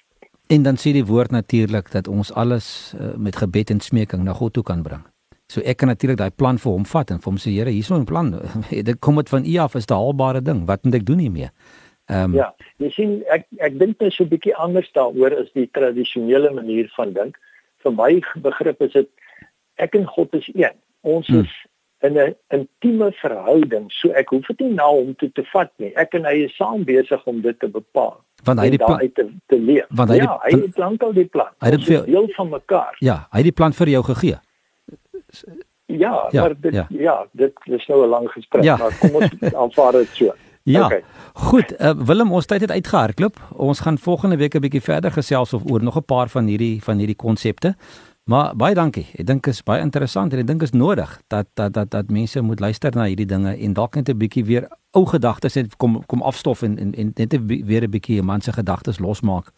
En 0.53 0.63
dan 0.63 0.77
sê 0.77 0.93
die 0.93 1.05
woord 1.05 1.31
natuurlik 1.31 1.91
dat 1.91 2.09
ons 2.09 2.33
alles 2.33 2.95
uh, 3.01 3.15
met 3.17 3.37
gebed 3.37 3.71
en 3.71 3.81
smeking 3.81 4.25
na 4.25 4.33
God 4.33 4.53
toe 4.53 4.63
kan 4.63 4.83
bring. 4.83 5.05
So 5.53 5.61
ek 5.61 5.77
kan 5.81 5.89
natuurlik 5.89 6.19
daai 6.19 6.31
plan 6.31 6.59
vir 6.61 6.73
hom 6.73 6.85
vat 6.89 7.11
en 7.11 7.21
vir 7.21 7.31
hom 7.31 7.41
sê 7.41 7.53
Here, 7.53 7.71
hier's 7.71 7.91
'n 7.91 8.05
plan. 8.05 8.41
dit 8.89 8.99
kom 8.99 9.17
dit 9.17 9.29
van 9.29 9.45
U 9.45 9.57
af 9.57 9.75
is 9.75 9.87
'n 9.87 9.95
haalbare 9.95 10.43
ding. 10.43 10.67
Wat 10.67 10.85
moet 10.85 10.95
ek 10.95 11.07
doen 11.07 11.19
hiermee? 11.19 11.51
Ehm 12.07 12.31
um, 12.31 12.35
Ja, 12.35 12.55
jy 12.77 12.91
sien 12.91 13.23
ek 13.33 13.47
ek 13.59 13.79
dink 13.79 14.01
net 14.01 14.13
so 14.13 14.25
'n 14.25 14.29
bietjie 14.29 14.57
anders 14.57 14.91
daaroor 14.93 15.33
as 15.41 15.53
die 15.53 15.69
tradisionele 15.73 16.51
manier 16.53 16.93
van 16.97 17.13
dink. 17.13 17.39
Vir 17.83 17.93
my 17.93 18.21
begrip 18.49 18.83
is 18.83 18.93
dit 18.93 19.09
ek 19.77 19.95
en 19.95 20.07
God 20.07 20.35
is 20.35 20.49
een. 20.55 20.77
Ons 21.01 21.27
hmm. 21.27 21.49
In 22.05 22.19
'n 22.19 22.37
intieme 22.49 23.13
verhouding, 23.13 23.93
so 23.93 24.09
ek 24.09 24.29
hoef 24.29 24.47
dit 24.47 24.61
nie 24.61 24.75
na 24.75 24.87
hom 24.87 25.15
toe 25.17 25.31
te 25.33 25.45
vat 25.53 25.71
nie. 25.77 25.93
Ek 25.97 26.15
en 26.15 26.25
hy 26.25 26.45
is 26.45 26.57
saam 26.57 26.85
besig 26.85 27.27
om 27.27 27.41
dit 27.41 27.59
te 27.61 27.69
bepaal. 27.69 28.21
Want 28.45 28.61
hy 28.61 28.71
die 28.75 28.79
plan 28.79 28.99
te, 28.99 29.29
te 29.47 29.59
leef. 29.59 29.87
Want 29.89 30.11
hy 30.11 30.17
ja, 30.17 30.25
die, 30.27 30.57
hy 30.57 30.67
het 30.67 30.79
lankal 30.79 31.13
die 31.13 31.25
plan. 31.25 31.53
Hy 31.65 31.71
het 31.71 31.85
veel 31.85 32.05
deel 32.05 32.29
van 32.37 32.49
mekaar. 32.49 32.97
Ja, 32.99 33.27
hy 33.31 33.41
het 33.41 33.49
die 33.49 33.59
plan 33.61 33.73
vir 33.73 33.89
jou 33.89 34.03
gegee. 34.05 34.39
Ja, 35.87 36.29
ja 36.31 36.41
maar 36.41 36.55
dit 36.61 36.73
ja, 36.75 36.87
ja 36.89 37.27
dit 37.33 37.53
is 37.65 37.87
nou 37.87 38.05
'n 38.05 38.09
lang 38.09 38.29
gesprek, 38.31 38.65
ja. 38.65 38.77
maar 38.77 38.97
kom 39.01 39.15
ons 39.15 39.31
aanvaar 39.63 39.93
dit 39.93 40.09
so. 40.13 40.35
Ja. 40.65 40.85
Okay. 40.85 41.03
Goed, 41.33 41.75
uh, 41.81 41.91
Willem, 41.91 42.33
ons 42.33 42.47
tyd 42.47 42.61
het 42.61 42.71
uitgehardloop. 42.71 43.37
Ons 43.53 43.81
gaan 43.81 43.99
volgende 43.99 44.37
week 44.37 44.55
'n 44.55 44.61
bietjie 44.61 44.81
verder 44.81 45.13
gesels 45.13 45.53
of 45.53 45.63
oor 45.71 45.83
nog 45.83 45.97
'n 45.97 46.05
paar 46.05 46.29
van 46.29 46.47
hierdie 46.47 46.83
van 46.83 46.97
hierdie 46.97 47.17
konsepte. 47.17 47.75
Maar 48.25 48.55
baie 48.57 48.75
dankie. 48.75 49.05
Ek 49.21 49.27
dink 49.29 49.47
is 49.47 49.61
baie 49.63 49.83
interessant 49.85 50.33
en 50.33 50.41
ek 50.41 50.47
dink 50.49 50.63
is 50.65 50.73
nodig 50.73 51.11
dat 51.29 51.49
dat 51.61 51.75
dat 51.77 51.91
dat 51.93 52.11
mense 52.11 52.41
moet 52.41 52.61
luister 52.61 52.95
na 52.97 53.05
hierdie 53.05 53.29
dinge 53.29 53.53
en 53.53 53.73
dalk 53.77 53.97
net 53.97 54.09
'n 54.09 54.17
bietjie 54.17 54.45
weer 54.45 54.69
ou 54.97 55.05
gedagtes 55.07 55.55
het 55.55 55.77
kom 55.77 56.01
kom 56.07 56.23
afstof 56.23 56.63
en 56.63 56.79
en, 56.79 56.95
en 56.95 57.13
net 57.15 57.37
weer 57.47 57.85
'n 57.85 57.91
bietjie 57.91 58.21
'n 58.23 58.25
man 58.25 58.41
se 58.41 58.53
gedagtes 58.53 58.99
losmaak 58.99 59.53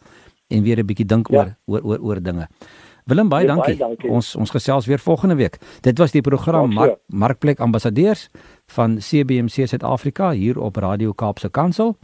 en 0.47 0.63
weer 0.63 0.79
'n 0.79 0.85
bietjie 0.85 1.05
dink 1.05 1.27
ja. 1.27 1.37
oor, 1.37 1.55
oor 1.65 1.81
oor 1.83 1.99
oor 1.99 2.21
dinge. 2.21 2.47
Willem 3.05 3.29
baie, 3.29 3.47
ja, 3.47 3.55
dankie. 3.55 3.77
baie 3.77 3.89
dankie. 3.89 4.09
Ons 4.09 4.35
ons 4.35 4.49
gesels 4.49 4.85
weer 4.85 4.99
volgende 4.99 5.35
week. 5.35 5.57
Dit 5.81 5.97
was 5.97 6.11
die 6.11 6.21
program 6.21 6.73
Mark, 6.73 6.99
Markplek 7.05 7.59
Ambassadeurs 7.59 8.29
van 8.65 8.97
CBC 8.97 9.67
Suid-Afrika 9.67 10.31
hier 10.31 10.59
op 10.59 10.75
Radio 10.75 11.13
Kaapse 11.13 11.49
Kansel. 11.49 11.95